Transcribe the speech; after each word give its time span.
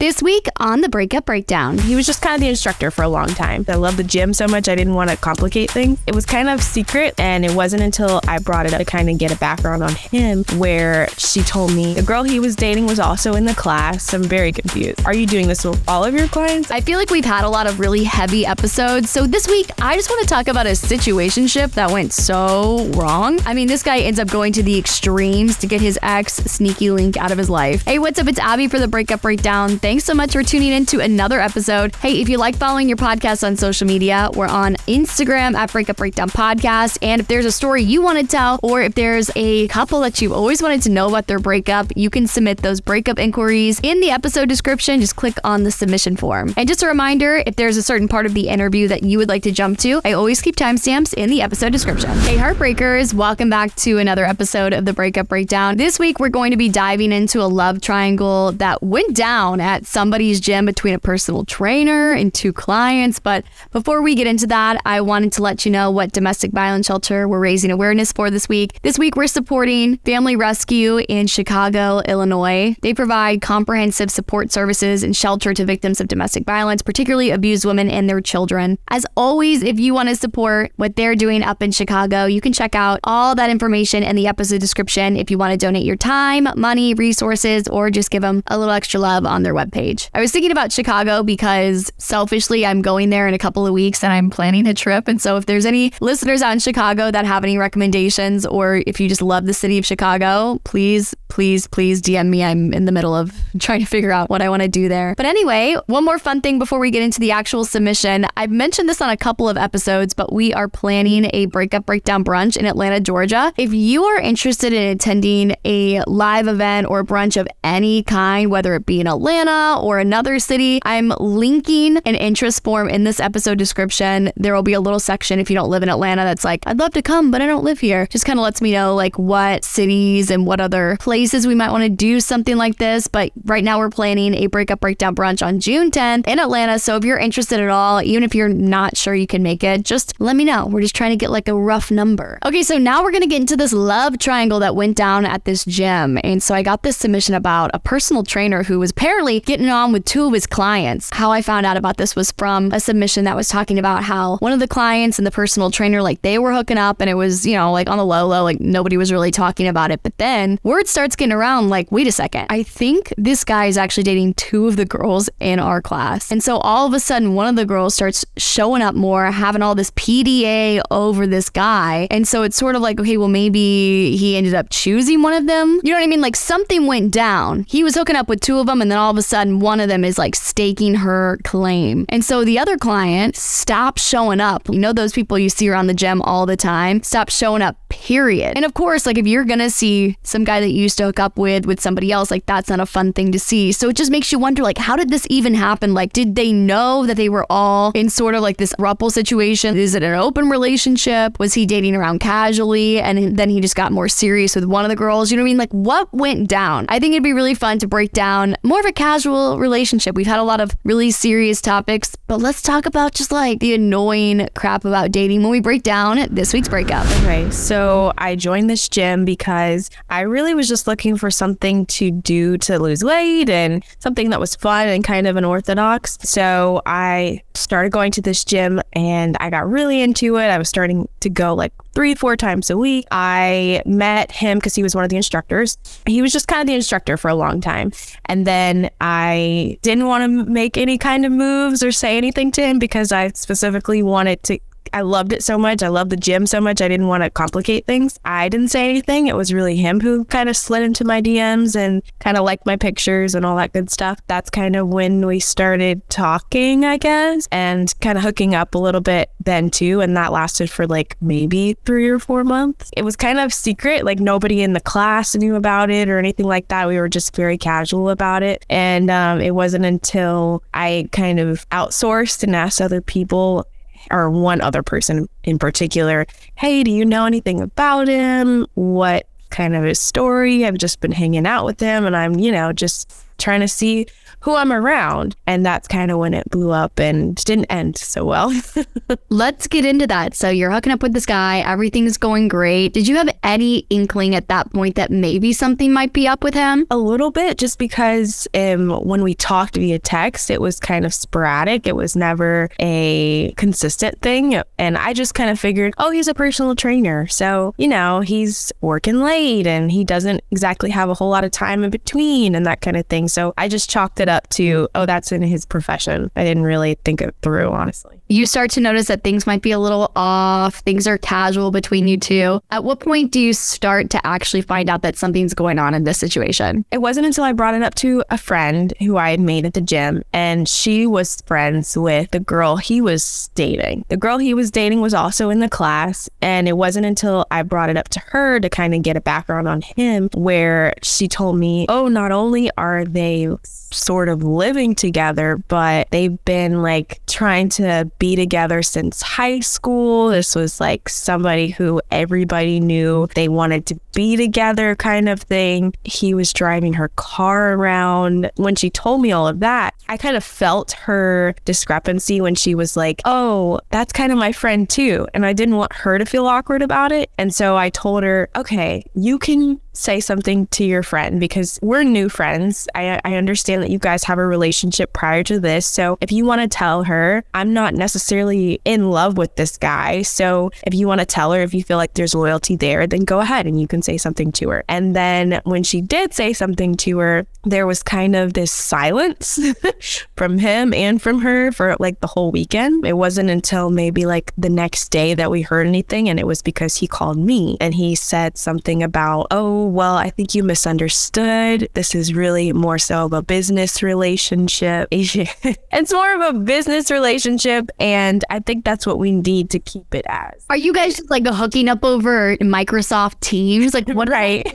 This 0.00 0.22
week 0.22 0.46
on 0.56 0.80
the 0.80 0.88
Breakup 0.88 1.26
Breakdown. 1.26 1.76
He 1.76 1.94
was 1.94 2.06
just 2.06 2.22
kind 2.22 2.34
of 2.34 2.40
the 2.40 2.48
instructor 2.48 2.90
for 2.90 3.02
a 3.02 3.08
long 3.08 3.28
time. 3.28 3.66
I 3.68 3.74
love 3.74 3.98
the 3.98 4.02
gym 4.02 4.32
so 4.32 4.48
much, 4.48 4.66
I 4.66 4.74
didn't 4.74 4.94
want 4.94 5.10
to 5.10 5.16
complicate 5.18 5.70
things. 5.70 6.00
It 6.06 6.14
was 6.14 6.24
kind 6.24 6.48
of 6.48 6.62
secret, 6.62 7.12
and 7.18 7.44
it 7.44 7.50
wasn't 7.50 7.82
until 7.82 8.18
I 8.26 8.38
brought 8.38 8.64
it 8.64 8.72
up 8.72 8.78
to 8.78 8.86
kind 8.86 9.10
of 9.10 9.18
get 9.18 9.30
a 9.30 9.36
background 9.36 9.82
on 9.82 9.94
him 9.94 10.44
where 10.56 11.06
she 11.18 11.42
told 11.42 11.74
me 11.74 11.92
the 11.92 12.02
girl 12.02 12.22
he 12.22 12.40
was 12.40 12.56
dating 12.56 12.86
was 12.86 12.98
also 12.98 13.34
in 13.34 13.44
the 13.44 13.54
class. 13.54 14.14
I'm 14.14 14.22
very 14.22 14.52
confused. 14.52 15.04
Are 15.04 15.14
you 15.14 15.26
doing 15.26 15.48
this 15.48 15.66
with 15.66 15.86
all 15.86 16.02
of 16.02 16.14
your 16.14 16.28
clients? 16.28 16.70
I 16.70 16.80
feel 16.80 16.98
like 16.98 17.10
we've 17.10 17.22
had 17.22 17.44
a 17.44 17.50
lot 17.50 17.66
of 17.66 17.78
really 17.78 18.04
heavy 18.04 18.46
episodes. 18.46 19.10
So 19.10 19.26
this 19.26 19.48
week, 19.48 19.70
I 19.82 19.96
just 19.96 20.08
want 20.08 20.22
to 20.22 20.26
talk 20.26 20.48
about 20.48 20.64
a 20.64 20.70
situationship 20.70 21.72
that 21.72 21.90
went 21.90 22.14
so 22.14 22.86
wrong. 22.94 23.38
I 23.44 23.52
mean, 23.52 23.68
this 23.68 23.82
guy 23.82 23.98
ends 23.98 24.18
up 24.18 24.28
going 24.28 24.54
to 24.54 24.62
the 24.62 24.78
extremes 24.78 25.58
to 25.58 25.66
get 25.66 25.82
his 25.82 25.98
ex 26.00 26.36
sneaky 26.36 26.90
link 26.90 27.18
out 27.18 27.32
of 27.32 27.36
his 27.36 27.50
life. 27.50 27.84
Hey, 27.84 27.98
what's 27.98 28.18
up? 28.18 28.28
It's 28.28 28.38
Abby 28.38 28.66
for 28.66 28.78
the 28.78 28.88
Breakup 28.88 29.20
Breakdown. 29.20 29.78
Thanks 29.78 29.89
so 29.98 30.14
much 30.14 30.32
for 30.32 30.42
tuning 30.42 30.72
in 30.72 30.86
to 30.86 31.00
another 31.00 31.40
episode. 31.40 31.96
Hey, 31.96 32.20
if 32.20 32.28
you 32.28 32.38
like 32.38 32.54
following 32.54 32.88
your 32.88 32.96
podcast 32.96 33.44
on 33.44 33.56
social 33.56 33.86
media, 33.86 34.28
we're 34.34 34.46
on 34.46 34.76
Instagram 34.86 35.54
at 35.54 35.72
Breakup 35.72 35.96
Breakdown 35.96 36.28
Podcast. 36.28 36.98
And 37.02 37.20
if 37.20 37.26
there's 37.26 37.44
a 37.44 37.50
story 37.52 37.82
you 37.82 38.02
want 38.02 38.20
to 38.20 38.26
tell, 38.26 38.60
or 38.62 38.82
if 38.82 38.94
there's 38.94 39.30
a 39.34 39.66
couple 39.68 40.00
that 40.00 40.20
you've 40.20 40.32
always 40.32 40.62
wanted 40.62 40.82
to 40.82 40.90
know 40.90 41.08
about 41.08 41.26
their 41.26 41.38
breakup, 41.38 41.88
you 41.96 42.10
can 42.10 42.26
submit 42.26 42.58
those 42.58 42.80
breakup 42.80 43.18
inquiries 43.18 43.80
in 43.82 44.00
the 44.00 44.10
episode 44.10 44.48
description. 44.48 45.00
Just 45.00 45.16
click 45.16 45.34
on 45.42 45.64
the 45.64 45.70
submission 45.70 46.16
form. 46.16 46.54
And 46.56 46.68
just 46.68 46.82
a 46.82 46.86
reminder 46.86 47.42
if 47.46 47.56
there's 47.56 47.76
a 47.76 47.82
certain 47.82 48.06
part 48.06 48.26
of 48.26 48.34
the 48.34 48.48
interview 48.48 48.86
that 48.88 49.02
you 49.02 49.18
would 49.18 49.28
like 49.28 49.42
to 49.44 49.50
jump 49.50 49.78
to, 49.78 50.00
I 50.04 50.12
always 50.12 50.40
keep 50.40 50.56
timestamps 50.56 51.14
in 51.14 51.30
the 51.30 51.42
episode 51.42 51.72
description. 51.72 52.10
Hey, 52.20 52.36
Heartbreakers, 52.36 53.14
welcome 53.14 53.50
back 53.50 53.74
to 53.76 53.98
another 53.98 54.24
episode 54.24 54.72
of 54.72 54.84
the 54.84 54.92
Breakup 54.92 55.28
Breakdown. 55.28 55.78
This 55.78 55.98
week, 55.98 56.20
we're 56.20 56.28
going 56.28 56.50
to 56.50 56.56
be 56.56 56.68
diving 56.68 57.12
into 57.12 57.40
a 57.40 57.48
love 57.48 57.80
triangle 57.80 58.52
that 58.52 58.82
went 58.82 59.16
down 59.16 59.60
at 59.60 59.79
somebody's 59.86 60.40
gym 60.40 60.66
between 60.66 60.94
a 60.94 60.98
personal 60.98 61.44
trainer 61.44 62.12
and 62.12 62.32
two 62.32 62.52
clients. 62.52 63.18
But 63.18 63.44
before 63.72 64.02
we 64.02 64.14
get 64.14 64.26
into 64.26 64.46
that, 64.48 64.80
I 64.84 65.00
wanted 65.00 65.32
to 65.32 65.42
let 65.42 65.64
you 65.64 65.72
know 65.72 65.90
what 65.90 66.12
domestic 66.12 66.52
violence 66.52 66.86
shelter 66.86 67.28
we're 67.28 67.40
raising 67.40 67.70
awareness 67.70 68.12
for 68.12 68.30
this 68.30 68.48
week. 68.48 68.78
This 68.82 68.98
week, 68.98 69.16
we're 69.16 69.26
supporting 69.26 69.98
Family 69.98 70.36
Rescue 70.36 70.98
in 71.08 71.26
Chicago, 71.26 72.00
Illinois. 72.06 72.76
They 72.82 72.94
provide 72.94 73.40
comprehensive 73.40 74.10
support 74.10 74.50
services 74.52 75.02
and 75.02 75.16
shelter 75.16 75.54
to 75.54 75.64
victims 75.64 76.00
of 76.00 76.08
domestic 76.08 76.44
violence, 76.44 76.82
particularly 76.82 77.30
abused 77.30 77.64
women 77.64 77.90
and 77.90 78.08
their 78.08 78.20
children. 78.20 78.78
As 78.88 79.06
always, 79.16 79.62
if 79.62 79.78
you 79.78 79.94
want 79.94 80.08
to 80.08 80.16
support 80.16 80.72
what 80.76 80.96
they're 80.96 81.14
doing 81.14 81.42
up 81.42 81.62
in 81.62 81.70
Chicago, 81.70 82.26
you 82.26 82.40
can 82.40 82.52
check 82.52 82.74
out 82.74 83.00
all 83.04 83.34
that 83.34 83.50
information 83.50 84.02
in 84.02 84.16
the 84.16 84.26
episode 84.26 84.60
description 84.60 85.16
if 85.16 85.30
you 85.30 85.38
want 85.38 85.52
to 85.52 85.56
donate 85.56 85.84
your 85.84 85.96
time, 85.96 86.48
money, 86.56 86.94
resources, 86.94 87.68
or 87.68 87.90
just 87.90 88.10
give 88.10 88.22
them 88.22 88.42
a 88.46 88.58
little 88.58 88.72
extra 88.72 89.00
love 89.00 89.24
on 89.24 89.42
their 89.42 89.54
webpage. 89.70 90.08
I 90.14 90.20
was 90.20 90.32
thinking 90.32 90.50
about 90.50 90.72
Chicago 90.72 91.22
because 91.22 91.92
selfishly, 91.98 92.66
I'm 92.66 92.82
going 92.82 93.10
there 93.10 93.26
in 93.28 93.34
a 93.34 93.38
couple 93.38 93.66
of 93.66 93.72
weeks 93.72 94.02
and 94.04 94.12
I'm 94.12 94.30
planning 94.30 94.66
a 94.66 94.74
trip. 94.74 95.08
And 95.08 95.20
so 95.20 95.36
if 95.36 95.46
there's 95.46 95.66
any 95.66 95.92
listeners 96.00 96.42
in 96.42 96.58
Chicago 96.58 97.10
that 97.10 97.24
have 97.24 97.44
any 97.44 97.58
recommendations, 97.58 98.46
or 98.46 98.82
if 98.86 99.00
you 99.00 99.08
just 99.08 99.22
love 99.22 99.46
the 99.46 99.54
city 99.54 99.78
of 99.78 99.86
Chicago, 99.86 100.60
please, 100.64 101.14
please, 101.30 101.66
please 101.66 102.02
DM 102.02 102.28
me. 102.28 102.44
I'm 102.44 102.74
in 102.74 102.84
the 102.84 102.92
middle 102.92 103.14
of 103.14 103.32
trying 103.58 103.80
to 103.80 103.86
figure 103.86 104.10
out 104.10 104.28
what 104.28 104.42
I 104.42 104.48
want 104.48 104.62
to 104.62 104.68
do 104.68 104.88
there. 104.88 105.14
But 105.16 105.26
anyway, 105.26 105.76
one 105.86 106.04
more 106.04 106.18
fun 106.18 106.40
thing 106.40 106.58
before 106.58 106.78
we 106.78 106.90
get 106.90 107.02
into 107.02 107.20
the 107.20 107.30
actual 107.30 107.64
submission. 107.64 108.26
I've 108.36 108.50
mentioned 108.50 108.88
this 108.88 109.00
on 109.00 109.08
a 109.08 109.16
couple 109.16 109.48
of 109.48 109.56
episodes, 109.56 110.12
but 110.12 110.32
we 110.32 110.52
are 110.52 110.68
planning 110.68 111.30
a 111.32 111.46
breakup 111.46 111.86
breakdown 111.86 112.24
brunch 112.24 112.56
in 112.56 112.66
Atlanta, 112.66 113.00
Georgia. 113.00 113.52
If 113.56 113.72
you 113.72 114.04
are 114.04 114.20
interested 114.20 114.72
in 114.72 114.88
attending 114.94 115.54
a 115.64 116.02
live 116.06 116.48
event 116.48 116.88
or 116.88 117.04
brunch 117.04 117.40
of 117.40 117.48
any 117.64 118.02
kind, 118.02 118.50
whether 118.50 118.74
it 118.74 118.84
be 118.84 119.00
in 119.00 119.06
Atlanta 119.06 119.80
or 119.80 119.98
another 119.98 120.38
city, 120.38 120.80
I'm 120.84 121.12
linking 121.20 121.98
an 121.98 122.16
interest 122.16 122.64
form 122.64 122.88
in 122.88 123.04
this 123.04 123.20
episode 123.20 123.56
description. 123.58 124.32
There 124.36 124.54
will 124.54 124.62
be 124.62 124.74
a 124.74 124.80
little 124.80 125.00
section 125.00 125.38
if 125.38 125.48
you 125.48 125.56
don't 125.56 125.70
live 125.70 125.82
in 125.82 125.88
Atlanta 125.88 126.22
that's 126.22 126.44
like, 126.44 126.64
I'd 126.66 126.78
love 126.78 126.92
to 126.94 127.02
come, 127.02 127.30
but 127.30 127.40
I 127.40 127.46
don't 127.46 127.64
live 127.64 127.78
here. 127.78 128.06
Just 128.06 128.24
kind 128.24 128.38
of 128.38 128.42
lets 128.42 128.60
me 128.60 128.72
know 128.72 128.94
like 128.94 129.18
what 129.18 129.64
cities 129.64 130.30
and 130.30 130.44
what 130.44 130.60
other 130.60 130.96
places 131.00 131.19
we 131.20 131.54
might 131.54 131.70
want 131.70 131.84
to 131.84 131.90
do 131.90 132.18
something 132.18 132.56
like 132.56 132.78
this. 132.78 133.06
But 133.06 133.32
right 133.44 133.62
now 133.62 133.78
we're 133.78 133.90
planning 133.90 134.34
a 134.34 134.46
breakup 134.46 134.80
breakdown 134.80 135.14
brunch 135.14 135.46
on 135.46 135.60
June 135.60 135.90
10th 135.90 136.26
in 136.26 136.38
Atlanta. 136.38 136.78
So 136.78 136.96
if 136.96 137.04
you're 137.04 137.18
interested 137.18 137.60
at 137.60 137.68
all, 137.68 138.00
even 138.02 138.22
if 138.22 138.34
you're 138.34 138.48
not 138.48 138.96
sure 138.96 139.14
you 139.14 139.26
can 139.26 139.42
make 139.42 139.62
it, 139.62 139.84
just 139.84 140.18
let 140.20 140.34
me 140.34 140.44
know. 140.44 140.66
We're 140.66 140.80
just 140.80 140.96
trying 140.96 141.10
to 141.10 141.16
get 141.16 141.30
like 141.30 141.46
a 141.46 141.54
rough 141.54 141.90
number. 141.90 142.38
Okay, 142.44 142.62
so 142.62 142.78
now 142.78 143.02
we're 143.02 143.10
going 143.10 143.22
to 143.22 143.28
get 143.28 143.40
into 143.40 143.56
this 143.56 143.72
love 143.72 144.18
triangle 144.18 144.60
that 144.60 144.74
went 144.74 144.96
down 144.96 145.26
at 145.26 145.44
this 145.44 145.64
gym. 145.64 146.18
And 146.24 146.42
so 146.42 146.54
I 146.54 146.62
got 146.62 146.82
this 146.82 146.96
submission 146.96 147.34
about 147.34 147.70
a 147.74 147.78
personal 147.78 148.22
trainer 148.22 148.62
who 148.62 148.78
was 148.78 148.90
apparently 148.90 149.40
getting 149.40 149.68
on 149.68 149.92
with 149.92 150.04
two 150.04 150.24
of 150.24 150.32
his 150.32 150.46
clients. 150.46 151.10
How 151.12 151.30
I 151.30 151.42
found 151.42 151.66
out 151.66 151.76
about 151.76 151.98
this 151.98 152.16
was 152.16 152.32
from 152.32 152.72
a 152.72 152.80
submission 152.80 153.24
that 153.24 153.36
was 153.36 153.48
talking 153.48 153.78
about 153.78 154.04
how 154.04 154.38
one 154.38 154.52
of 154.52 154.60
the 154.60 154.68
clients 154.68 155.18
and 155.18 155.26
the 155.26 155.30
personal 155.30 155.70
trainer, 155.70 156.02
like 156.02 156.22
they 156.22 156.38
were 156.38 156.52
hooking 156.52 156.78
up 156.78 157.00
and 157.00 157.10
it 157.10 157.14
was, 157.14 157.46
you 157.46 157.56
know, 157.56 157.72
like 157.72 157.88
on 157.88 157.98
the 157.98 158.06
low 158.06 158.26
low, 158.26 158.42
like 158.42 158.60
nobody 158.60 158.96
was 158.96 159.12
really 159.12 159.30
talking 159.30 159.68
about 159.68 159.90
it. 159.90 160.02
But 160.02 160.16
then 160.18 160.58
word 160.62 160.86
starts 160.86 161.09
getting 161.16 161.32
around 161.32 161.68
like, 161.68 161.90
wait 161.90 162.06
a 162.06 162.12
second, 162.12 162.46
I 162.50 162.62
think 162.62 163.12
this 163.16 163.44
guy 163.44 163.66
is 163.66 163.76
actually 163.76 164.04
dating 164.04 164.34
two 164.34 164.68
of 164.68 164.76
the 164.76 164.84
girls 164.84 165.28
in 165.40 165.58
our 165.58 165.80
class. 165.80 166.30
And 166.30 166.42
so 166.42 166.58
all 166.58 166.86
of 166.86 166.92
a 166.92 167.00
sudden, 167.00 167.34
one 167.34 167.46
of 167.46 167.56
the 167.56 167.66
girls 167.66 167.94
starts 167.94 168.24
showing 168.36 168.82
up 168.82 168.94
more, 168.94 169.30
having 169.30 169.62
all 169.62 169.74
this 169.74 169.90
PDA 169.92 170.80
over 170.90 171.26
this 171.26 171.50
guy. 171.50 172.08
And 172.10 172.26
so 172.26 172.42
it's 172.42 172.56
sort 172.56 172.76
of 172.76 172.82
like, 172.82 173.00
okay, 173.00 173.16
well, 173.16 173.28
maybe 173.28 174.16
he 174.16 174.36
ended 174.36 174.54
up 174.54 174.66
choosing 174.70 175.22
one 175.22 175.32
of 175.32 175.46
them. 175.46 175.80
You 175.82 175.92
know 175.92 175.98
what 175.98 176.04
I 176.04 176.06
mean? 176.06 176.20
Like 176.20 176.36
something 176.36 176.86
went 176.86 177.12
down. 177.12 177.64
He 177.68 177.84
was 177.84 177.94
hooking 177.94 178.16
up 178.16 178.28
with 178.28 178.40
two 178.40 178.58
of 178.58 178.66
them, 178.66 178.82
and 178.82 178.90
then 178.90 178.98
all 178.98 179.10
of 179.10 179.18
a 179.18 179.22
sudden, 179.22 179.60
one 179.60 179.80
of 179.80 179.88
them 179.88 180.04
is 180.04 180.18
like 180.18 180.34
staking 180.34 180.96
her 180.96 181.38
claim. 181.44 182.06
And 182.08 182.24
so 182.24 182.44
the 182.44 182.58
other 182.58 182.76
client 182.76 183.36
stopped 183.36 184.00
showing 184.00 184.40
up. 184.40 184.68
You 184.68 184.78
know, 184.78 184.92
those 184.92 185.12
people 185.12 185.38
you 185.38 185.48
see 185.48 185.68
around 185.68 185.86
the 185.86 185.94
gym 185.94 186.22
all 186.22 186.46
the 186.46 186.56
time, 186.56 187.02
stop 187.02 187.28
showing 187.30 187.62
up, 187.62 187.76
period. 187.88 188.56
And 188.56 188.64
of 188.64 188.74
course, 188.74 189.06
like 189.06 189.18
if 189.18 189.26
you're 189.26 189.44
gonna 189.44 189.70
see 189.70 190.16
some 190.22 190.44
guy 190.44 190.60
that 190.60 190.70
you 190.70 190.82
used 190.82 190.98
to 191.00 191.06
hook 191.06 191.18
up 191.18 191.38
with 191.38 191.66
with 191.66 191.80
somebody 191.80 192.12
else, 192.12 192.30
like 192.30 192.46
that's 192.46 192.68
not 192.68 192.80
a 192.80 192.86
fun 192.86 193.12
thing 193.12 193.32
to 193.32 193.38
see. 193.38 193.72
So 193.72 193.88
it 193.88 193.96
just 193.96 194.10
makes 194.10 194.30
you 194.30 194.38
wonder, 194.38 194.62
like, 194.62 194.78
how 194.78 194.96
did 194.96 195.10
this 195.10 195.26
even 195.30 195.54
happen? 195.54 195.94
Like, 195.94 196.12
did 196.12 196.36
they 196.36 196.52
know 196.52 197.06
that 197.06 197.16
they 197.16 197.28
were 197.28 197.46
all 197.50 197.92
in 197.94 198.08
sort 198.10 198.34
of 198.34 198.42
like 198.42 198.58
this 198.58 198.74
ruffle 198.78 199.10
situation? 199.10 199.76
Is 199.76 199.94
it 199.94 200.02
an 200.02 200.14
open 200.14 200.48
relationship? 200.48 201.38
Was 201.38 201.54
he 201.54 201.66
dating 201.66 201.96
around 201.96 202.20
casually 202.20 203.00
and 203.00 203.36
then 203.36 203.50
he 203.50 203.60
just 203.60 203.76
got 203.76 203.92
more 203.92 204.08
serious 204.08 204.54
with 204.54 204.64
one 204.64 204.84
of 204.84 204.90
the 204.90 204.96
girls? 204.96 205.30
You 205.30 205.36
know 205.36 205.42
what 205.42 205.48
I 205.48 205.50
mean? 205.50 205.58
Like, 205.58 205.72
what 205.72 206.12
went 206.12 206.48
down? 206.48 206.86
I 206.88 206.98
think 206.98 207.12
it'd 207.12 207.22
be 207.22 207.32
really 207.32 207.54
fun 207.54 207.78
to 207.78 207.88
break 207.88 208.12
down 208.12 208.56
more 208.62 208.80
of 208.80 208.86
a 208.86 208.92
casual 208.92 209.58
relationship. 209.58 210.14
We've 210.14 210.26
had 210.26 210.38
a 210.38 210.44
lot 210.44 210.60
of 210.60 210.76
really 210.84 211.10
serious 211.10 211.60
topics, 211.60 212.16
but 212.26 212.40
let's 212.40 212.62
talk 212.62 212.86
about 212.86 213.14
just 213.14 213.32
like 213.32 213.60
the 213.60 213.74
annoying 213.74 214.48
crap 214.54 214.84
about 214.84 215.12
dating 215.12 215.42
when 215.42 215.50
we 215.50 215.60
break 215.60 215.82
down 215.82 216.26
this 216.30 216.52
week's 216.52 216.68
breakup. 216.68 217.06
Okay, 217.22 217.50
so 217.50 218.12
I 218.18 218.36
joined 218.36 218.68
this 218.68 218.88
gym 218.88 219.24
because 219.24 219.90
I 220.08 220.20
really 220.22 220.54
was 220.54 220.68
just 220.68 220.86
looking 220.90 221.16
for 221.16 221.30
something 221.30 221.86
to 221.86 222.10
do 222.10 222.58
to 222.58 222.76
lose 222.80 223.04
weight 223.04 223.48
and 223.48 223.84
something 224.00 224.30
that 224.30 224.40
was 224.40 224.56
fun 224.56 224.88
and 224.88 225.04
kind 225.04 225.28
of 225.28 225.36
unorthodox. 225.36 226.18
So 226.22 226.82
I 226.84 227.42
started 227.54 227.92
going 227.92 228.10
to 228.12 228.20
this 228.20 228.44
gym 228.44 228.80
and 228.92 229.36
I 229.38 229.50
got 229.50 229.70
really 229.70 230.00
into 230.00 230.36
it. 230.36 230.46
I 230.48 230.58
was 230.58 230.68
starting 230.68 231.08
to 231.20 231.30
go 231.30 231.54
like 231.54 231.72
three, 231.92 232.16
four 232.16 232.36
times 232.36 232.70
a 232.70 232.76
week. 232.76 233.06
I 233.12 233.82
met 233.86 234.32
him 234.32 234.58
because 234.58 234.74
he 234.74 234.82
was 234.82 234.96
one 234.96 235.04
of 235.04 235.10
the 235.10 235.16
instructors. 235.16 235.78
He 236.06 236.22
was 236.22 236.32
just 236.32 236.48
kind 236.48 236.60
of 236.60 236.66
the 236.66 236.74
instructor 236.74 237.16
for 237.16 237.28
a 237.28 237.34
long 237.36 237.60
time. 237.60 237.92
And 238.26 238.46
then 238.46 238.90
I 239.00 239.78
didn't 239.82 240.06
want 240.06 240.24
to 240.24 240.50
make 240.50 240.76
any 240.76 240.98
kind 240.98 241.24
of 241.24 241.30
moves 241.30 241.84
or 241.84 241.92
say 241.92 242.16
anything 242.16 242.50
to 242.52 242.62
him 242.62 242.80
because 242.80 243.12
I 243.12 243.28
specifically 243.28 244.02
wanted 244.02 244.42
to 244.44 244.58
I 244.92 245.02
loved 245.02 245.32
it 245.32 245.42
so 245.42 245.58
much. 245.58 245.82
I 245.82 245.88
loved 245.88 246.10
the 246.10 246.16
gym 246.16 246.46
so 246.46 246.60
much. 246.60 246.80
I 246.80 246.88
didn't 246.88 247.08
want 247.08 247.22
to 247.22 247.30
complicate 247.30 247.86
things. 247.86 248.18
I 248.24 248.48
didn't 248.48 248.68
say 248.68 248.88
anything. 248.88 249.26
It 249.26 249.36
was 249.36 249.52
really 249.52 249.76
him 249.76 250.00
who 250.00 250.24
kind 250.24 250.48
of 250.48 250.56
slid 250.56 250.82
into 250.82 251.04
my 251.04 251.22
DMs 251.22 251.76
and 251.76 252.02
kind 252.18 252.36
of 252.36 252.44
liked 252.44 252.66
my 252.66 252.76
pictures 252.76 253.34
and 253.34 253.44
all 253.46 253.56
that 253.56 253.72
good 253.72 253.90
stuff. 253.90 254.20
That's 254.26 254.50
kind 254.50 254.76
of 254.76 254.88
when 254.88 255.26
we 255.26 255.40
started 255.40 256.08
talking, 256.08 256.84
I 256.84 256.96
guess, 256.96 257.48
and 257.50 257.92
kind 258.00 258.18
of 258.18 258.24
hooking 258.24 258.54
up 258.54 258.74
a 258.74 258.78
little 258.78 259.00
bit 259.00 259.30
then 259.40 259.70
too. 259.70 260.00
And 260.00 260.16
that 260.16 260.32
lasted 260.32 260.70
for 260.70 260.86
like 260.86 261.16
maybe 261.20 261.76
three 261.84 262.08
or 262.08 262.18
four 262.18 262.44
months. 262.44 262.90
It 262.96 263.02
was 263.02 263.16
kind 263.16 263.38
of 263.38 263.52
secret. 263.52 264.04
Like 264.04 264.20
nobody 264.20 264.62
in 264.62 264.72
the 264.72 264.80
class 264.80 265.34
knew 265.34 265.54
about 265.54 265.90
it 265.90 266.08
or 266.08 266.18
anything 266.18 266.46
like 266.46 266.68
that. 266.68 266.88
We 266.88 266.98
were 266.98 267.08
just 267.08 267.34
very 267.34 267.58
casual 267.58 268.10
about 268.10 268.42
it. 268.42 268.64
And 268.68 269.10
um, 269.10 269.40
it 269.40 269.54
wasn't 269.54 269.84
until 269.84 270.62
I 270.74 271.08
kind 271.12 271.40
of 271.40 271.68
outsourced 271.70 272.42
and 272.42 272.54
asked 272.56 272.80
other 272.80 273.00
people 273.00 273.66
or 274.10 274.30
one 274.30 274.60
other 274.60 274.82
person 274.82 275.28
in 275.44 275.58
particular, 275.58 276.26
hey, 276.54 276.82
do 276.82 276.90
you 276.90 277.04
know 277.04 277.26
anything 277.26 277.60
about 277.60 278.08
him? 278.08 278.66
What 278.74 279.26
kind 279.50 279.74
of 279.74 279.84
his 279.84 280.00
story? 280.00 280.64
I've 280.64 280.78
just 280.78 281.00
been 281.00 281.12
hanging 281.12 281.46
out 281.46 281.64
with 281.64 281.80
him 281.80 282.06
and 282.06 282.16
I'm, 282.16 282.38
you 282.38 282.52
know, 282.52 282.72
just 282.72 283.12
trying 283.38 283.60
to 283.60 283.68
see 283.68 284.06
who 284.40 284.54
I'm 284.54 284.72
around. 284.72 285.36
And 285.46 285.64
that's 285.64 285.86
kind 285.86 286.10
of 286.10 286.18
when 286.18 286.34
it 286.34 286.48
blew 286.50 286.70
up 286.70 286.98
and 286.98 287.34
didn't 287.36 287.66
end 287.66 287.96
so 287.96 288.24
well. 288.24 288.52
Let's 289.28 289.66
get 289.66 289.84
into 289.84 290.06
that. 290.06 290.34
So 290.34 290.48
you're 290.48 290.70
hooking 290.70 290.92
up 290.92 291.02
with 291.02 291.12
this 291.12 291.26
guy, 291.26 291.60
everything's 291.60 292.16
going 292.16 292.48
great. 292.48 292.92
Did 292.92 293.06
you 293.06 293.16
have 293.16 293.28
any 293.42 293.86
inkling 293.90 294.34
at 294.34 294.48
that 294.48 294.72
point 294.72 294.96
that 294.96 295.10
maybe 295.10 295.52
something 295.52 295.92
might 295.92 296.12
be 296.12 296.26
up 296.26 296.42
with 296.42 296.54
him? 296.54 296.86
A 296.90 296.96
little 296.96 297.30
bit, 297.30 297.58
just 297.58 297.78
because 297.78 298.48
um, 298.54 298.90
when 298.90 299.22
we 299.22 299.34
talked 299.34 299.76
via 299.76 299.98
text, 299.98 300.50
it 300.50 300.60
was 300.60 300.80
kind 300.80 301.04
of 301.04 301.12
sporadic. 301.12 301.86
It 301.86 301.96
was 301.96 302.16
never 302.16 302.70
a 302.78 303.52
consistent 303.56 304.20
thing. 304.22 304.60
And 304.78 304.96
I 304.96 305.12
just 305.12 305.34
kind 305.34 305.50
of 305.50 305.60
figured, 305.60 305.94
oh, 305.98 306.10
he's 306.10 306.28
a 306.28 306.34
personal 306.34 306.74
trainer. 306.74 307.26
So, 307.26 307.74
you 307.76 307.88
know, 307.88 308.20
he's 308.20 308.72
working 308.80 309.20
late 309.20 309.66
and 309.66 309.92
he 309.92 310.04
doesn't 310.04 310.42
exactly 310.50 310.90
have 310.90 311.10
a 311.10 311.14
whole 311.14 311.30
lot 311.30 311.44
of 311.44 311.50
time 311.50 311.84
in 311.84 311.90
between 311.90 312.54
and 312.54 312.64
that 312.64 312.80
kind 312.80 312.96
of 312.96 313.06
thing. 313.06 313.28
So 313.28 313.52
I 313.58 313.68
just 313.68 313.90
chalked 313.90 314.20
it 314.20 314.29
up 314.30 314.48
to, 314.50 314.88
oh, 314.94 315.04
that's 315.04 315.32
in 315.32 315.42
his 315.42 315.66
profession. 315.66 316.30
I 316.36 316.44
didn't 316.44 316.62
really 316.62 316.94
think 317.04 317.20
it 317.20 317.34
through, 317.42 317.70
honestly 317.70 318.19
you 318.30 318.46
start 318.46 318.70
to 318.70 318.80
notice 318.80 319.08
that 319.08 319.24
things 319.24 319.44
might 319.44 319.60
be 319.60 319.72
a 319.72 319.78
little 319.78 320.12
off, 320.14 320.76
things 320.76 321.08
are 321.08 321.18
casual 321.18 321.72
between 321.72 322.06
you 322.06 322.16
two. 322.16 322.60
At 322.70 322.84
what 322.84 323.00
point 323.00 323.32
do 323.32 323.40
you 323.40 323.52
start 323.52 324.08
to 324.10 324.24
actually 324.24 324.62
find 324.62 324.88
out 324.88 325.02
that 325.02 325.16
something's 325.16 325.52
going 325.52 325.80
on 325.80 325.94
in 325.94 326.04
this 326.04 326.18
situation? 326.18 326.84
It 326.92 326.98
wasn't 326.98 327.26
until 327.26 327.42
I 327.42 327.52
brought 327.52 327.74
it 327.74 327.82
up 327.82 327.96
to 327.96 328.22
a 328.30 328.38
friend 328.38 328.94
who 329.00 329.16
I 329.16 329.30
had 329.30 329.40
made 329.40 329.66
at 329.66 329.74
the 329.74 329.80
gym, 329.80 330.22
and 330.32 330.68
she 330.68 331.08
was 331.08 331.42
friends 331.46 331.98
with 331.98 332.30
the 332.30 332.38
girl 332.38 332.76
he 332.76 333.00
was 333.00 333.50
dating. 333.56 334.04
The 334.08 334.16
girl 334.16 334.38
he 334.38 334.54
was 334.54 334.70
dating 334.70 335.00
was 335.00 335.12
also 335.12 335.50
in 335.50 335.58
the 335.58 335.68
class, 335.68 336.30
and 336.40 336.68
it 336.68 336.76
wasn't 336.76 337.06
until 337.06 337.46
I 337.50 337.62
brought 337.62 337.90
it 337.90 337.96
up 337.96 338.10
to 338.10 338.20
her 338.28 338.60
to 338.60 338.70
kind 338.70 338.94
of 338.94 339.02
get 339.02 339.16
a 339.16 339.20
background 339.20 339.66
on 339.66 339.82
him 339.82 340.30
where 340.34 340.94
she 341.02 341.26
told 341.26 341.58
me, 341.58 341.86
oh, 341.88 342.06
not 342.06 342.30
only 342.30 342.70
are 342.78 343.04
they 343.04 343.48
sort 343.64 344.28
of 344.28 344.44
living 344.44 344.94
together, 344.94 345.56
but 345.66 346.08
they've 346.12 346.42
been 346.44 346.80
like 346.82 347.20
trying 347.26 347.68
to 347.70 348.08
be 348.20 348.36
together 348.36 348.82
since 348.82 349.20
high 349.22 349.58
school. 349.58 350.28
This 350.28 350.54
was 350.54 350.78
like 350.78 351.08
somebody 351.08 351.70
who 351.70 352.00
everybody 352.12 352.78
knew 352.78 353.26
they 353.34 353.48
wanted 353.48 353.86
to 353.86 353.98
be 354.14 354.36
together, 354.36 354.94
kind 354.94 355.28
of 355.28 355.40
thing. 355.40 355.94
He 356.04 356.34
was 356.34 356.52
driving 356.52 356.92
her 356.92 357.08
car 357.16 357.72
around. 357.72 358.52
When 358.56 358.76
she 358.76 358.90
told 358.90 359.22
me 359.22 359.32
all 359.32 359.48
of 359.48 359.58
that, 359.60 359.94
I 360.08 360.16
kind 360.16 360.36
of 360.36 360.44
felt 360.44 360.92
her 360.92 361.56
discrepancy 361.64 362.40
when 362.40 362.54
she 362.54 362.76
was 362.76 362.96
like, 362.96 363.22
Oh, 363.24 363.80
that's 363.90 364.12
kind 364.12 364.30
of 364.30 364.38
my 364.38 364.52
friend 364.52 364.88
too. 364.88 365.26
And 365.34 365.44
I 365.44 365.52
didn't 365.52 365.76
want 365.76 365.92
her 365.94 366.18
to 366.18 366.26
feel 366.26 366.46
awkward 366.46 366.82
about 366.82 367.10
it. 367.10 367.30
And 367.38 367.52
so 367.52 367.76
I 367.76 367.90
told 367.90 368.22
her, 368.22 368.48
Okay, 368.54 369.04
you 369.14 369.38
can 369.38 369.80
say 369.92 370.20
something 370.20 370.66
to 370.68 370.84
your 370.84 371.02
friend 371.02 371.40
because 371.40 371.78
we're 371.82 372.02
new 372.02 372.28
friends. 372.28 372.88
I, 372.94 373.20
I 373.24 373.34
understand 373.34 373.82
that 373.82 373.90
you 373.90 373.98
guys 373.98 374.24
have 374.24 374.38
a 374.38 374.46
relationship 374.46 375.12
prior 375.12 375.42
to 375.44 375.58
this. 375.58 375.86
So 375.86 376.18
if 376.20 376.30
you 376.32 376.44
want 376.44 376.60
to 376.62 376.68
tell 376.68 377.04
her, 377.04 377.44
I'm 377.54 377.72
not 377.72 377.94
necessarily 377.94 378.80
in 378.84 379.10
love 379.10 379.36
with 379.36 379.56
this 379.56 379.76
guy. 379.76 380.22
So 380.22 380.70
if 380.86 380.94
you 380.94 381.06
want 381.06 381.20
to 381.20 381.26
tell 381.26 381.52
her, 381.52 381.60
if 381.60 381.74
you 381.74 381.82
feel 381.82 381.96
like 381.96 382.14
there's 382.14 382.34
loyalty 382.34 382.76
there, 382.76 383.06
then 383.06 383.24
go 383.24 383.40
ahead 383.40 383.66
and 383.66 383.80
you 383.80 383.86
can 383.86 384.02
say 384.02 384.16
something 384.16 384.52
to 384.52 384.70
her. 384.70 384.84
And 384.88 385.16
then 385.16 385.60
when 385.64 385.82
she 385.82 386.00
did 386.00 386.34
say 386.34 386.52
something 386.52 386.94
to 386.96 387.18
her, 387.18 387.46
there 387.64 387.86
was 387.86 388.02
kind 388.02 388.36
of 388.36 388.54
this 388.54 388.72
silence 388.72 389.58
from 390.36 390.58
him 390.58 390.94
and 390.94 391.20
from 391.20 391.40
her 391.40 391.72
for 391.72 391.96
like 391.98 392.20
the 392.20 392.26
whole 392.26 392.50
weekend. 392.50 393.06
It 393.06 393.16
wasn't 393.16 393.50
until 393.50 393.90
maybe 393.90 394.24
like 394.24 394.52
the 394.56 394.70
next 394.70 395.10
day 395.10 395.34
that 395.34 395.50
we 395.50 395.62
heard 395.62 395.86
anything. 395.86 396.28
And 396.28 396.38
it 396.38 396.46
was 396.46 396.62
because 396.62 396.96
he 396.96 397.06
called 397.06 397.38
me 397.38 397.76
and 397.80 397.94
he 397.94 398.14
said 398.14 398.56
something 398.56 399.02
about, 399.02 399.48
oh, 399.50 399.79
well, 399.86 400.16
I 400.16 400.30
think 400.30 400.54
you 400.54 400.62
misunderstood. 400.62 401.88
This 401.94 402.14
is 402.14 402.34
really 402.34 402.72
more 402.72 402.98
so 402.98 403.26
of 403.26 403.32
a 403.32 403.42
business 403.42 404.02
relationship. 404.02 405.08
it's 405.12 406.12
more 406.12 406.34
of 406.34 406.54
a 406.54 406.58
business 406.58 407.10
relationship. 407.10 407.90
And 407.98 408.44
I 408.50 408.60
think 408.60 408.84
that's 408.84 409.06
what 409.06 409.18
we 409.18 409.32
need 409.32 409.70
to 409.70 409.78
keep 409.78 410.14
it 410.14 410.24
as. 410.28 410.64
Are 410.70 410.76
you 410.76 410.92
guys 410.92 411.16
just 411.16 411.30
like 411.30 411.46
hooking 411.46 411.88
up 411.88 412.04
over 412.04 412.56
Microsoft 412.58 413.40
Teams? 413.40 413.94
Like, 413.94 414.08
what? 414.08 414.28
right. 414.28 414.66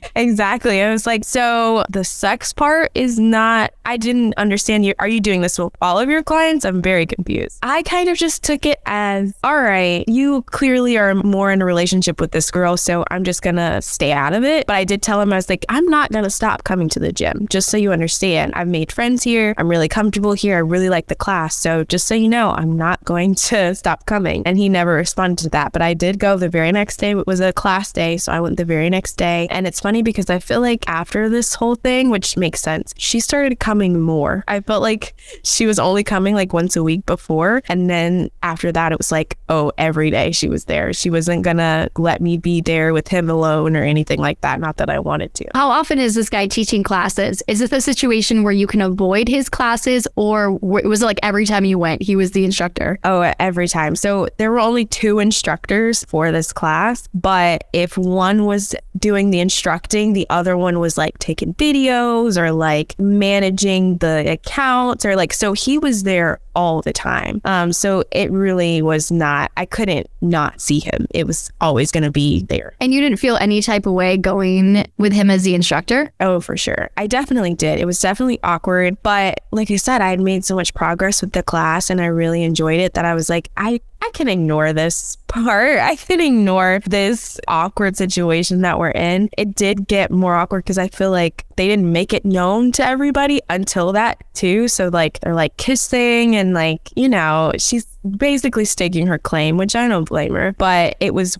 exactly. 0.16 0.82
I 0.82 0.90
was 0.90 1.06
like, 1.06 1.24
so 1.24 1.84
the 1.88 2.04
sex 2.04 2.52
part 2.52 2.90
is 2.94 3.18
not, 3.18 3.72
I 3.84 3.96
didn't 3.96 4.34
understand 4.36 4.84
you. 4.84 4.94
Are 4.98 5.08
you 5.08 5.20
doing 5.20 5.40
this 5.40 5.58
with 5.58 5.74
all 5.80 5.98
of 5.98 6.08
your 6.08 6.22
clients? 6.22 6.64
I'm 6.64 6.82
very 6.82 7.06
confused. 7.06 7.58
I 7.62 7.82
kind 7.82 8.08
of 8.08 8.16
just 8.16 8.42
took 8.42 8.66
it 8.66 8.80
as, 8.86 9.34
all 9.42 9.60
right, 9.60 10.04
you 10.08 10.42
clearly 10.42 10.96
are 10.98 11.14
more 11.14 11.50
in 11.50 11.62
a 11.62 11.64
relationship 11.64 12.20
with 12.20 12.32
this 12.32 12.50
girl. 12.50 12.76
So 12.76 13.04
I'm 13.10 13.24
just 13.24 13.42
going 13.42 13.56
to 13.56 13.80
stay 13.80 14.12
out 14.12 14.32
of 14.32 14.37
of 14.38 14.44
it. 14.44 14.66
But 14.66 14.76
I 14.76 14.84
did 14.84 15.02
tell 15.02 15.20
him, 15.20 15.32
I 15.32 15.36
was 15.36 15.50
like, 15.50 15.66
I'm 15.68 15.84
not 15.86 16.10
going 16.10 16.24
to 16.24 16.30
stop 16.30 16.64
coming 16.64 16.88
to 16.90 17.00
the 17.00 17.12
gym, 17.12 17.46
just 17.50 17.68
so 17.68 17.76
you 17.76 17.92
understand. 17.92 18.54
I've 18.54 18.68
made 18.68 18.90
friends 18.90 19.22
here. 19.22 19.54
I'm 19.58 19.68
really 19.68 19.88
comfortable 19.88 20.32
here. 20.32 20.56
I 20.56 20.60
really 20.60 20.88
like 20.88 21.08
the 21.08 21.14
class. 21.14 21.54
So 21.54 21.84
just 21.84 22.06
so 22.06 22.14
you 22.14 22.28
know, 22.28 22.52
I'm 22.52 22.76
not 22.76 23.04
going 23.04 23.34
to 23.50 23.74
stop 23.74 24.06
coming. 24.06 24.42
And 24.46 24.56
he 24.56 24.68
never 24.68 24.94
responded 24.94 25.42
to 25.42 25.50
that. 25.50 25.72
But 25.72 25.82
I 25.82 25.92
did 25.92 26.18
go 26.18 26.38
the 26.38 26.48
very 26.48 26.72
next 26.72 26.96
day. 26.96 27.10
It 27.10 27.26
was 27.26 27.40
a 27.40 27.52
class 27.52 27.92
day. 27.92 28.16
So 28.16 28.32
I 28.32 28.40
went 28.40 28.56
the 28.56 28.64
very 28.64 28.88
next 28.88 29.14
day. 29.16 29.48
And 29.50 29.66
it's 29.66 29.80
funny 29.80 30.02
because 30.02 30.30
I 30.30 30.38
feel 30.38 30.60
like 30.60 30.88
after 30.88 31.28
this 31.28 31.54
whole 31.54 31.74
thing, 31.74 32.10
which 32.10 32.36
makes 32.36 32.60
sense, 32.60 32.94
she 32.96 33.20
started 33.20 33.58
coming 33.58 34.00
more. 34.00 34.44
I 34.48 34.60
felt 34.60 34.82
like 34.82 35.14
she 35.42 35.66
was 35.66 35.78
only 35.78 36.04
coming 36.04 36.34
like 36.34 36.52
once 36.52 36.76
a 36.76 36.82
week 36.82 37.04
before. 37.04 37.62
And 37.68 37.90
then 37.90 38.30
after 38.42 38.70
that, 38.72 38.92
it 38.92 38.98
was 38.98 39.10
like, 39.10 39.36
oh, 39.48 39.72
every 39.76 40.10
day 40.10 40.30
she 40.30 40.48
was 40.48 40.66
there. 40.66 40.92
She 40.92 41.10
wasn't 41.10 41.42
going 41.42 41.56
to 41.56 41.90
let 41.96 42.20
me 42.20 42.38
be 42.38 42.60
there 42.60 42.92
with 42.92 43.08
him 43.08 43.28
alone 43.28 43.76
or 43.76 43.82
anything 43.82 44.20
like 44.20 44.27
like 44.28 44.40
that. 44.42 44.60
Not 44.60 44.76
that 44.76 44.90
I 44.90 44.98
wanted 44.98 45.32
to. 45.34 45.46
How 45.54 45.70
often 45.70 45.98
is 45.98 46.14
this 46.14 46.28
guy 46.28 46.46
teaching 46.46 46.82
classes? 46.82 47.42
Is 47.48 47.58
this 47.60 47.72
a 47.72 47.80
situation 47.80 48.42
where 48.42 48.52
you 48.52 48.66
can 48.66 48.82
avoid 48.82 49.26
his 49.28 49.48
classes, 49.48 50.06
or 50.16 50.52
was 50.60 51.02
it 51.02 51.06
like 51.06 51.20
every 51.22 51.46
time 51.46 51.64
you 51.64 51.78
went, 51.78 52.02
he 52.02 52.14
was 52.14 52.32
the 52.32 52.44
instructor? 52.44 52.98
Oh, 53.04 53.32
every 53.38 53.68
time. 53.68 53.96
So 53.96 54.28
there 54.36 54.50
were 54.50 54.60
only 54.60 54.84
two 54.84 55.18
instructors 55.18 56.04
for 56.04 56.30
this 56.30 56.52
class, 56.52 57.08
but 57.14 57.64
if 57.72 57.96
one 57.96 58.44
was 58.44 58.74
doing 58.98 59.30
the 59.30 59.40
instructing, 59.40 60.12
the 60.12 60.26
other 60.28 60.56
one 60.56 60.80
was 60.80 60.98
like 60.98 61.18
taking 61.18 61.54
videos 61.54 62.36
or 62.36 62.52
like 62.52 62.94
managing 62.98 63.98
the 63.98 64.32
accounts 64.32 65.06
or 65.06 65.16
like, 65.16 65.32
so 65.32 65.52
he 65.52 65.78
was 65.78 66.02
there 66.02 66.40
all 66.54 66.82
the 66.82 66.92
time. 66.92 67.40
Um, 67.44 67.72
so 67.72 68.02
it 68.10 68.30
really 68.32 68.82
was 68.82 69.12
not, 69.12 69.52
I 69.56 69.64
couldn't 69.64 70.08
not 70.20 70.60
see 70.60 70.80
him. 70.80 71.06
It 71.14 71.26
was 71.26 71.52
always 71.60 71.92
going 71.92 72.02
to 72.02 72.10
be 72.10 72.42
there. 72.42 72.74
And 72.80 72.92
you 72.92 73.00
didn't 73.00 73.18
feel 73.18 73.36
any 73.36 73.62
type 73.62 73.86
of 73.86 73.92
way 73.92 74.17
going 74.20 74.86
with 74.98 75.12
him 75.12 75.30
as 75.30 75.42
the 75.42 75.54
instructor? 75.54 76.12
Oh, 76.20 76.40
for 76.40 76.56
sure. 76.56 76.90
I 76.96 77.06
definitely 77.06 77.54
did. 77.54 77.78
It 77.78 77.84
was 77.84 78.00
definitely 78.00 78.38
awkward. 78.42 79.02
But 79.02 79.40
like 79.50 79.70
I 79.70 79.76
said, 79.76 80.00
I 80.00 80.10
had 80.10 80.20
made 80.20 80.44
so 80.44 80.54
much 80.54 80.74
progress 80.74 81.20
with 81.20 81.32
the 81.32 81.42
class 81.42 81.90
and 81.90 82.00
I 82.00 82.06
really 82.06 82.42
enjoyed 82.42 82.80
it 82.80 82.94
that 82.94 83.04
I 83.04 83.14
was 83.14 83.28
like, 83.28 83.50
I, 83.56 83.80
I 84.00 84.10
can 84.12 84.28
ignore 84.28 84.72
this 84.72 85.16
part. 85.28 85.78
I 85.78 85.96
can 85.96 86.20
ignore 86.20 86.80
this 86.86 87.40
awkward 87.48 87.96
situation 87.96 88.62
that 88.62 88.78
we're 88.78 88.90
in. 88.90 89.28
It 89.36 89.54
did 89.54 89.86
get 89.88 90.10
more 90.10 90.34
awkward 90.34 90.64
because 90.64 90.78
I 90.78 90.88
feel 90.88 91.10
like 91.10 91.44
they 91.56 91.68
didn't 91.68 91.92
make 91.92 92.12
it 92.12 92.24
known 92.24 92.72
to 92.72 92.86
everybody 92.86 93.40
until 93.50 93.92
that 93.92 94.22
too. 94.34 94.68
So 94.68 94.88
like 94.88 95.20
they're 95.20 95.34
like 95.34 95.56
kissing 95.56 96.36
and 96.36 96.54
like, 96.54 96.90
you 96.96 97.08
know, 97.08 97.52
she's 97.58 97.86
basically 98.16 98.64
staking 98.64 99.06
her 99.06 99.18
claim, 99.18 99.56
which 99.56 99.76
I 99.76 99.88
don't 99.88 100.08
blame 100.08 100.34
her, 100.34 100.54
but 100.58 100.96
it 101.00 101.14
was 101.14 101.38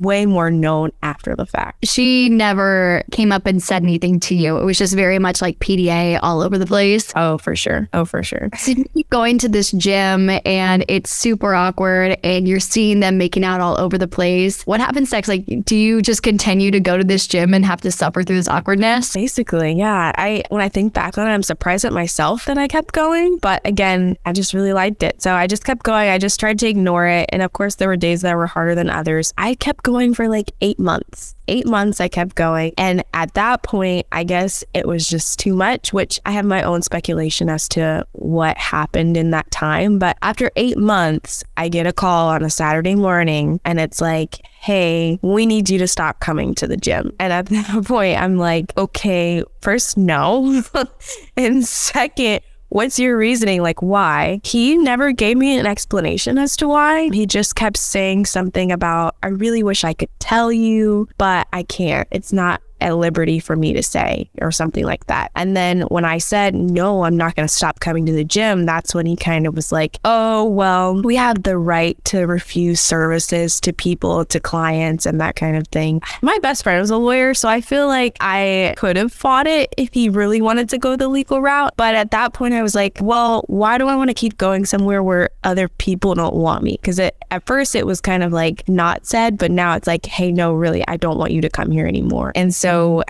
way 0.00 0.26
more 0.26 0.50
known 0.50 0.90
after 1.02 1.34
the 1.34 1.46
fact. 1.46 1.86
She 1.86 2.28
never 2.28 3.02
came 3.10 3.32
up 3.32 3.46
and 3.46 3.62
said 3.62 3.82
anything 3.82 4.20
to 4.20 4.34
you. 4.34 4.58
It 4.58 4.64
was 4.64 4.78
just 4.78 4.94
very 4.94 5.18
much 5.18 5.42
like 5.42 5.58
PDA 5.58 6.18
all 6.22 6.40
over 6.40 6.58
the 6.58 6.66
place. 6.66 7.12
Oh, 7.16 7.38
for 7.38 7.56
sure. 7.56 7.88
Oh, 7.92 8.04
for 8.04 8.22
sure. 8.22 8.48
So 8.56 8.74
going 9.10 9.38
to 9.38 9.48
this 9.48 9.72
gym 9.72 10.30
and 10.44 10.84
it's 10.88 11.10
super 11.10 11.54
awkward 11.54 12.18
and 12.22 12.46
you're 12.46 12.60
seeing 12.60 13.00
them 13.00 13.18
making 13.18 13.44
out 13.44 13.60
all 13.60 13.78
over 13.78 13.96
the 13.98 14.08
place. 14.08 14.62
What 14.64 14.80
happens 14.80 15.12
next? 15.12 15.28
Like, 15.28 15.44
do 15.64 15.76
you 15.76 16.02
just 16.02 16.22
continue 16.22 16.70
to 16.70 16.80
go 16.80 16.96
to 16.96 17.04
this 17.04 17.26
gym 17.26 17.54
and 17.54 17.64
have 17.64 17.80
to 17.82 17.90
suffer 17.90 18.22
through 18.22 18.36
this 18.36 18.48
awkwardness? 18.48 19.14
Basically, 19.14 19.72
yeah. 19.72 20.12
I 20.16 20.42
when 20.48 20.60
I 20.60 20.68
think 20.68 20.92
back 20.92 21.18
on 21.18 21.26
it, 21.26 21.30
I'm 21.30 21.42
surprised 21.42 21.84
at 21.84 21.92
myself 21.92 22.44
that 22.46 22.58
I 22.58 22.68
kept 22.68 22.92
going. 22.92 23.38
But 23.38 23.62
again, 23.64 24.16
I 24.24 24.32
just 24.32 24.54
really 24.54 24.72
liked 24.72 25.02
it. 25.02 25.20
So 25.22 25.34
I 25.34 25.46
just 25.46 25.64
kept 25.64 25.82
going. 25.82 26.08
I 26.08 26.18
just 26.18 26.38
tried 26.38 26.58
to 26.60 26.68
ignore 26.68 27.06
it. 27.06 27.28
And 27.32 27.42
of 27.42 27.52
course 27.52 27.76
there 27.76 27.88
were 27.88 27.96
days 27.96 28.22
that 28.22 28.36
were 28.36 28.46
harder 28.46 28.74
than 28.74 28.90
others. 28.90 29.32
I 29.38 29.54
kept 29.54 29.82
going 29.88 30.12
for 30.12 30.28
like 30.28 30.52
eight 30.60 30.78
months. 30.78 31.34
Eight 31.48 31.66
months 31.66 31.98
I 31.98 32.08
kept 32.08 32.34
going. 32.34 32.74
And 32.76 33.02
at 33.14 33.32
that 33.34 33.62
point, 33.62 34.06
I 34.12 34.22
guess 34.22 34.62
it 34.74 34.86
was 34.86 35.08
just 35.08 35.38
too 35.38 35.54
much, 35.54 35.94
which 35.94 36.20
I 36.26 36.32
have 36.32 36.44
my 36.44 36.62
own 36.62 36.82
speculation 36.82 37.48
as 37.48 37.66
to 37.70 38.06
what 38.12 38.58
happened 38.58 39.16
in 39.16 39.30
that 39.30 39.50
time. 39.50 39.98
But 39.98 40.18
after 40.20 40.50
eight 40.56 40.76
months, 40.76 41.42
I 41.56 41.70
get 41.70 41.86
a 41.86 41.92
call 41.94 42.28
on 42.28 42.44
a 42.44 42.50
Saturday 42.50 42.96
morning 42.96 43.60
and 43.64 43.80
it's 43.80 44.02
like, 44.02 44.40
hey, 44.60 45.18
we 45.22 45.46
need 45.46 45.70
you 45.70 45.78
to 45.78 45.88
stop 45.88 46.20
coming 46.20 46.54
to 46.56 46.66
the 46.66 46.76
gym. 46.76 47.10
And 47.18 47.32
at 47.32 47.46
that 47.50 47.84
point, 47.86 48.20
I'm 48.20 48.36
like, 48.36 48.76
okay, 48.76 49.42
first, 49.62 49.96
no. 49.96 50.62
and 51.38 51.64
second, 51.64 52.40
What's 52.70 52.98
your 52.98 53.16
reasoning? 53.16 53.62
Like, 53.62 53.80
why? 53.80 54.42
He 54.44 54.76
never 54.76 55.12
gave 55.12 55.38
me 55.38 55.58
an 55.58 55.64
explanation 55.64 56.36
as 56.36 56.54
to 56.58 56.68
why. 56.68 57.08
He 57.10 57.24
just 57.24 57.54
kept 57.54 57.78
saying 57.78 58.26
something 58.26 58.70
about, 58.70 59.16
I 59.22 59.28
really 59.28 59.62
wish 59.62 59.84
I 59.84 59.94
could 59.94 60.10
tell 60.18 60.52
you, 60.52 61.08
but 61.16 61.48
I 61.50 61.62
can't. 61.62 62.06
It's 62.10 62.30
not 62.30 62.60
at 62.80 62.96
liberty 62.96 63.38
for 63.38 63.56
me 63.56 63.72
to 63.72 63.82
say 63.82 64.30
or 64.40 64.50
something 64.50 64.84
like 64.84 65.06
that. 65.06 65.30
And 65.34 65.56
then 65.56 65.82
when 65.82 66.04
I 66.04 66.18
said, 66.18 66.54
no, 66.54 67.04
I'm 67.04 67.16
not 67.16 67.34
going 67.34 67.48
to 67.48 67.52
stop 67.52 67.80
coming 67.80 68.06
to 68.06 68.12
the 68.12 68.24
gym, 68.24 68.66
that's 68.66 68.94
when 68.94 69.06
he 69.06 69.16
kind 69.16 69.46
of 69.46 69.54
was 69.54 69.72
like, 69.72 69.98
oh, 70.04 70.44
well, 70.44 71.00
we 71.02 71.16
have 71.16 71.42
the 71.42 71.58
right 71.58 72.02
to 72.06 72.26
refuse 72.26 72.80
services 72.80 73.60
to 73.60 73.72
people, 73.72 74.24
to 74.26 74.40
clients, 74.40 75.06
and 75.06 75.20
that 75.20 75.36
kind 75.36 75.56
of 75.56 75.66
thing. 75.68 76.00
My 76.22 76.38
best 76.40 76.62
friend 76.62 76.80
was 76.80 76.90
a 76.90 76.96
lawyer, 76.96 77.34
so 77.34 77.48
I 77.48 77.60
feel 77.60 77.86
like 77.86 78.16
I 78.20 78.74
could 78.76 78.96
have 78.96 79.12
fought 79.12 79.46
it 79.46 79.74
if 79.76 79.92
he 79.92 80.08
really 80.08 80.40
wanted 80.40 80.68
to 80.70 80.78
go 80.78 80.96
the 80.96 81.08
legal 81.08 81.40
route. 81.40 81.74
But 81.76 81.94
at 81.94 82.10
that 82.12 82.32
point, 82.32 82.54
I 82.54 82.62
was 82.62 82.74
like, 82.74 82.98
well, 83.00 83.44
why 83.48 83.78
do 83.78 83.88
I 83.88 83.96
want 83.96 84.10
to 84.10 84.14
keep 84.14 84.38
going 84.38 84.64
somewhere 84.64 85.02
where 85.02 85.30
other 85.44 85.68
people 85.68 86.14
don't 86.14 86.34
want 86.34 86.62
me? 86.62 86.78
Because 86.80 86.98
at 86.98 87.46
first 87.46 87.74
it 87.74 87.86
was 87.86 88.00
kind 88.00 88.22
of 88.22 88.32
like 88.32 88.68
not 88.68 89.06
said, 89.06 89.38
but 89.38 89.50
now 89.50 89.74
it's 89.74 89.86
like, 89.86 90.06
hey, 90.06 90.30
no, 90.30 90.52
really, 90.52 90.86
I 90.86 90.96
don't 90.96 91.18
want 91.18 91.32
you 91.32 91.40
to 91.40 91.50
come 91.50 91.70
here 91.70 91.86
anymore. 91.86 92.32
And 92.34 92.54
so 92.54 92.67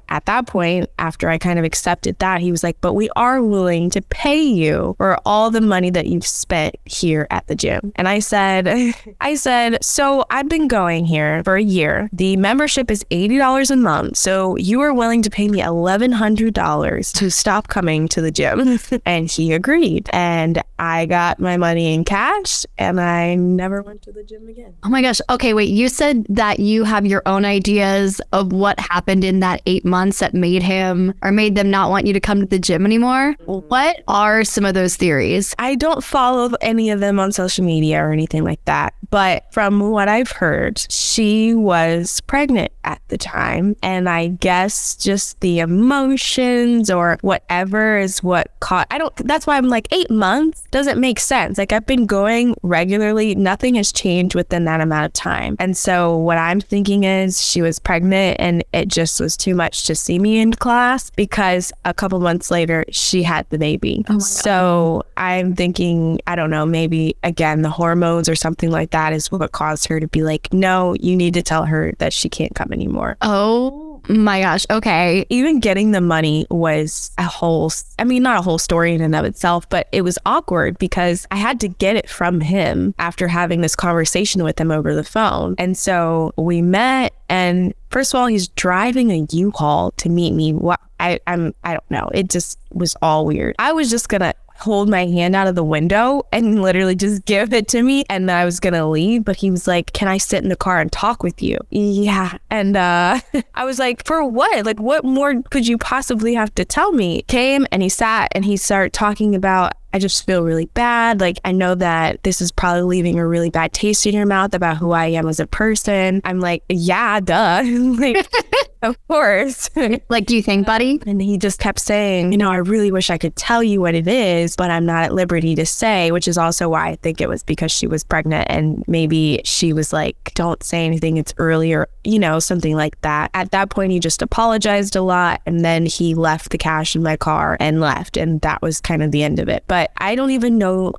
at 0.09 0.27
that 0.27 0.47
point, 0.47 0.91
after 0.99 1.29
I 1.29 1.38
kind 1.38 1.59
of 1.59 1.65
accepted 1.65 2.19
that, 2.19 2.41
he 2.41 2.50
was 2.50 2.62
like, 2.62 2.81
but 2.81 2.95
we 2.95 3.09
are 3.17 3.43
willing 3.43 3.91
to 3.91 4.03
pay 4.03 4.41
you 4.41 4.95
for 4.99 5.19
all 5.25 5.50
the 5.50 5.61
money 5.61 5.91
that 5.91 6.07
you've 6.07 6.27
spent 6.27 6.77
here 6.85 7.27
at 7.31 7.47
the 7.47 7.55
gym. 7.55 7.93
And 7.97 8.09
I 8.09 8.19
said, 8.19 8.95
I 9.21 9.35
said, 9.35 9.85
so 9.85 10.25
I've 10.31 10.49
been 10.49 10.69
going 10.69 11.05
here 11.05 11.43
for 11.45 11.57
a 11.57 11.62
year. 11.62 12.09
The 12.12 12.37
membership 12.37 12.91
is 12.91 13.05
$80 13.11 13.71
a 13.71 13.77
month. 13.77 14.17
So 14.17 14.57
you 14.57 14.81
are 14.81 14.93
willing 14.93 15.23
to 15.23 15.31
pay 15.31 15.49
me 15.49 15.61
$1,100 15.61 17.12
to 17.15 17.31
stop 17.31 17.69
coming 17.69 18.09
to 18.09 18.21
the 18.21 18.31
gym. 18.31 18.79
and 19.05 19.31
he 19.31 19.53
agreed. 19.53 20.09
And 20.12 20.62
I 20.79 21.07
got 21.07 21.41
my 21.41 21.57
money 21.57 21.95
in 21.95 22.05
cash 22.05 22.65
and 22.79 23.00
I 23.00 23.35
never 23.35 23.83
went 23.83 24.03
to 24.03 24.12
the 24.12 24.23
gym 24.23 24.49
again. 24.49 24.75
Oh 24.83 24.88
my 24.88 25.03
gosh. 25.03 25.21
Okay, 25.31 25.55
wait. 25.55 25.71
You 25.71 25.88
said 25.88 26.27
that 26.29 26.61
you 26.61 26.85
have 26.85 27.05
your 27.07 27.23
own 27.27 27.45
ideas 27.45 28.21
of 28.33 28.53
what 28.53 28.79
happened 28.79 29.25
in 29.25 29.41
that 29.49 29.62
eight 29.67 29.85
months 29.85 30.19
that 30.19 30.35
made 30.35 30.62
him 30.62 31.14
or 31.23 31.33
made 31.33 31.55
them 31.55 31.71
not 31.71 31.90
want 31.90 32.07
you 32.07 32.12
to 32.12 32.21
come 32.21 32.40
to 32.40 32.47
the 32.47 32.59
gym 32.59 32.85
anymore. 32.85 33.35
What 33.47 34.02
are 34.07 34.45
some 34.45 34.64
of 34.64 34.75
those 34.75 34.97
theories? 34.97 35.55
I 35.59 35.75
don't 35.75 36.05
follow 36.05 36.55
any 36.61 36.90
of 36.90 37.00
them 37.00 37.19
on 37.19 37.33
social 37.33 37.64
media 37.64 38.02
or 38.02 38.12
anything 38.12 38.45
like 38.45 38.62
that. 38.67 38.95
But 39.11 39.50
from 39.52 39.81
what 39.90 40.09
I've 40.09 40.31
heard, 40.31 40.78
she 40.90 41.55
was 41.55 42.21
pregnant 42.23 42.73
at 42.85 43.00
the 43.09 43.17
time. 43.17 43.75
And 43.83 44.09
I 44.09 44.28
guess 44.28 44.97
just 44.97 45.40
the 45.40 45.61
emotions 45.61 46.90
or 46.90 47.19
whatever 47.23 47.97
is 47.97 48.23
what 48.23 48.52
caught. 48.61 48.87
I 48.90 48.99
don't, 48.99 49.14
that's 49.17 49.47
why 49.47 49.57
I'm 49.57 49.69
like, 49.69 49.88
eight 49.93 50.11
months 50.11 50.62
doesn't 50.71 51.00
make 51.00 51.19
sense. 51.19 51.57
Like 51.57 51.73
I've 51.73 51.87
been 51.87 52.05
going 52.05 52.55
regularly, 52.62 53.35
nothing 53.35 53.76
has 53.76 53.93
changed 53.93 54.35
within 54.35 54.67
that 54.67 54.83
amount 54.83 55.07
of 55.07 55.12
time. 55.14 55.57
And 55.59 55.75
so 55.75 56.17
what 56.19 56.37
I'm 56.37 56.61
thinking 56.61 57.05
is 57.05 57.43
she 57.43 57.62
was 57.62 57.78
pregnant 57.78 58.37
and 58.38 58.62
it 58.75 58.88
just 58.88 59.21
was 59.21 59.38
too 59.38 59.54
much 59.54 59.85
to 59.85 59.95
see 59.95 60.18
me 60.18 60.38
in 60.38 60.52
class 60.52 61.11
because 61.11 61.73
a 61.85 61.95
couple 61.95 62.21
months 62.21 62.50
later 62.50 62.85
she 62.90 63.23
had 63.23 63.49
the 63.50 63.59
baby. 63.59 64.04
Oh 64.09 64.18
so 64.18 65.02
I'm 65.16 65.54
thinking, 65.54 66.21
I 66.26 66.37
don't 66.37 66.50
know, 66.50 66.66
maybe 66.66 67.16
again, 67.23 67.62
the 67.62 67.71
hormones 67.71 68.28
or 68.28 68.35
something 68.35 68.71
like 68.71 68.90
that 68.90 69.12
is 69.12 69.30
what 69.30 69.52
caused 69.52 69.87
her 69.88 70.00
to 70.00 70.09
be 70.09 70.23
like, 70.23 70.52
no, 70.52 70.95
you 71.00 71.16
need 71.16 71.35
to 71.35 71.42
tell 71.42 71.64
her 71.64 71.92
that 71.99 72.12
she 72.12 72.28
can't 72.28 72.54
come 72.54 72.73
anymore. 72.73 73.16
Oh 73.23 73.88
my 74.09 74.40
gosh. 74.40 74.66
Okay. 74.71 75.26
Even 75.28 75.61
getting 75.61 75.90
the 75.90 76.00
money 76.00 76.47
was 76.50 77.11
a 77.18 77.25
whole, 77.25 77.71
I 77.99 78.04
mean, 78.04 78.23
not 78.23 78.38
a 78.38 78.42
whole 78.42 78.59
story 78.59 78.95
in 78.95 79.00
and 79.00 79.14
of 79.14 79.25
itself, 79.25 79.68
but 79.68 79.88
it 79.92 80.02
was 80.02 80.18
awkward 80.25 80.78
because 80.78 81.26
I 81.30 81.37
had 81.37 81.61
to 81.61 81.68
get 81.68 81.97
it 81.97 82.09
from 82.09 82.40
him 82.40 82.95
after 82.99 83.28
having 83.28 83.61
this 83.61 83.76
conversation 83.76 84.42
with 84.45 84.59
him 84.59 84.71
over 84.71 84.95
the 84.95 85.04
phone. 85.04 85.54
And 85.59 85.76
so 85.76 86.33
we 86.37 86.62
met 86.62 87.12
and 87.28 87.75
first 87.90 88.14
of 88.14 88.21
all, 88.21 88.26
he's 88.26 88.49
driving 88.49 89.11
a 89.11 89.26
U-Haul 89.30 89.92
to 89.92 90.09
meet 90.09 90.33
me. 90.33 90.52
What 90.52 90.80
I, 91.00 91.21
I'm, 91.26 91.54
I 91.64 91.73
don't 91.73 91.90
know. 91.90 92.11
It 92.12 92.28
just 92.28 92.59
was 92.73 92.97
all 93.02 93.26
weird. 93.26 93.54
I 93.59 93.73
was 93.73 93.90
just 93.90 94.09
gonna 94.09 94.35
hold 94.59 94.88
my 94.88 95.07
hand 95.07 95.37
out 95.37 95.47
of 95.47 95.54
the 95.54 95.64
window 95.64 96.26
and 96.33 96.61
literally 96.62 96.97
just 96.97 97.25
give 97.25 97.52
it 97.52 97.68
to 97.68 97.83
me. 97.83 98.04
And 98.11 98.30
I 98.30 98.45
was 98.45 98.61
to 98.61 98.87
leave, 98.87 99.25
but 99.25 99.37
he 99.37 99.50
was 99.50 99.66
like, 99.66 99.92
Can 99.92 100.09
I 100.09 100.18
sit 100.18 100.42
in 100.42 100.49
the 100.49 100.57
car 100.57 100.80
and 100.80 100.90
talk 100.90 101.23
with 101.23 101.42
you? 101.42 101.59
Yeah. 101.71 102.38
And 102.50 102.76
uh, 102.76 103.21
I 103.54 103.64
was 103.64 103.78
like, 103.78 104.04
For 104.04 104.25
what? 104.25 104.66
Like, 104.66 104.80
what 104.80 105.04
more 105.04 105.42
could 105.50 105.66
you 105.66 105.78
possibly 105.78 106.35
have 106.35 106.54
to 106.57 106.64
tell 106.64 106.92
me? 106.92 107.23
Came 107.23 107.66
and 107.73 107.83
he 107.83 107.88
sat 107.88 108.28
and 108.33 108.45
he 108.45 108.57
started 108.57 108.92
talking 108.92 109.35
about 109.35 109.73
I 109.99 110.00
just 110.00 110.25
feel 110.25 110.45
really 110.45 110.67
bad. 110.67 111.21
Like, 111.21 111.40
I 111.45 111.50
know 111.50 111.75
that 111.75 112.23
this 112.23 112.40
is 112.40 112.52
probably 112.52 112.83
leaving 112.83 113.19
a 113.19 113.26
really 113.26 113.50
bad 113.50 113.73
taste 113.73 114.07
in 114.07 114.14
your 114.14 114.26
mouth 114.26 114.55
about 114.55 114.76
who 114.76 114.93
I 114.93 115.07
am 115.07 115.26
as 115.26 115.40
a 115.40 115.47
person. 115.49 116.21
I'm 116.23 116.38
like, 116.38 116.62
yeah, 116.69 117.19
duh. 117.19 117.62
like, 117.67 118.25
of 118.83 118.97
course. 119.09 119.69
like, 120.09 120.26
do 120.26 120.37
you 120.37 120.43
think, 120.43 120.67
buddy? 120.67 120.93
Um, 120.93 121.09
and 121.09 121.21
he 121.21 121.37
just 121.37 121.59
kept 121.59 121.81
saying, 121.81 122.31
you 122.31 122.38
know, 122.38 122.49
I 122.49 122.59
really 122.59 122.93
wish 122.93 123.11
I 123.11 123.19
could 123.19 123.35
tell 123.35 123.61
you 123.61 123.81
what 123.81 123.97
it 123.97 124.07
is, 124.07 124.55
but 124.55 124.71
I'm 124.71 124.87
not 124.87 125.02
at 125.02 125.14
liberty 125.14 125.57
to 125.57 125.67
say, 125.67 126.12
which 126.12 126.28
is 126.28 126.38
also 126.38 126.69
why 126.69 126.90
I 126.90 126.95
think 126.95 127.21
it 127.21 127.28
was 127.28 127.43
because 127.43 127.73
she 127.73 127.88
was 127.88 128.05
pregnant 128.05 128.47
and 128.49 128.85
maybe 128.87 129.40
she 129.45 129.73
was 129.73 129.93
like, 129.93 130.33
don't 130.35 130.62
say 130.62 130.87
anything. 130.87 131.17
It's 131.17 131.35
earlier, 131.38 131.88
you 132.09 132.19
know, 132.19 132.38
something 132.38 132.75
like 132.75 132.99
that. 133.03 133.31
At 133.35 133.50
that 133.50 133.69
point, 133.69 133.93
he 133.93 134.00
just 134.00 134.23
apologized 134.23 134.97
a 134.97 135.03
lot. 135.03 135.43
And 135.45 135.62
then 135.62 135.85
he 135.85 136.15
left 136.15 136.50
the 136.50 136.59
cash 136.59 136.97
in 136.97 137.03
my 137.03 137.19
car 137.19 137.59
and 137.61 137.81
left. 137.81 138.17
And 138.17 138.41
that 138.41 138.62
was 138.62 138.81
kind 138.81 139.03
of 139.03 139.12
the 139.12 139.23
end 139.23 139.38
of 139.38 139.49
it. 139.50 139.65
But 139.67 139.91
I 139.99 140.15
don't 140.15 140.31
even 140.31 140.57
know 140.57 140.95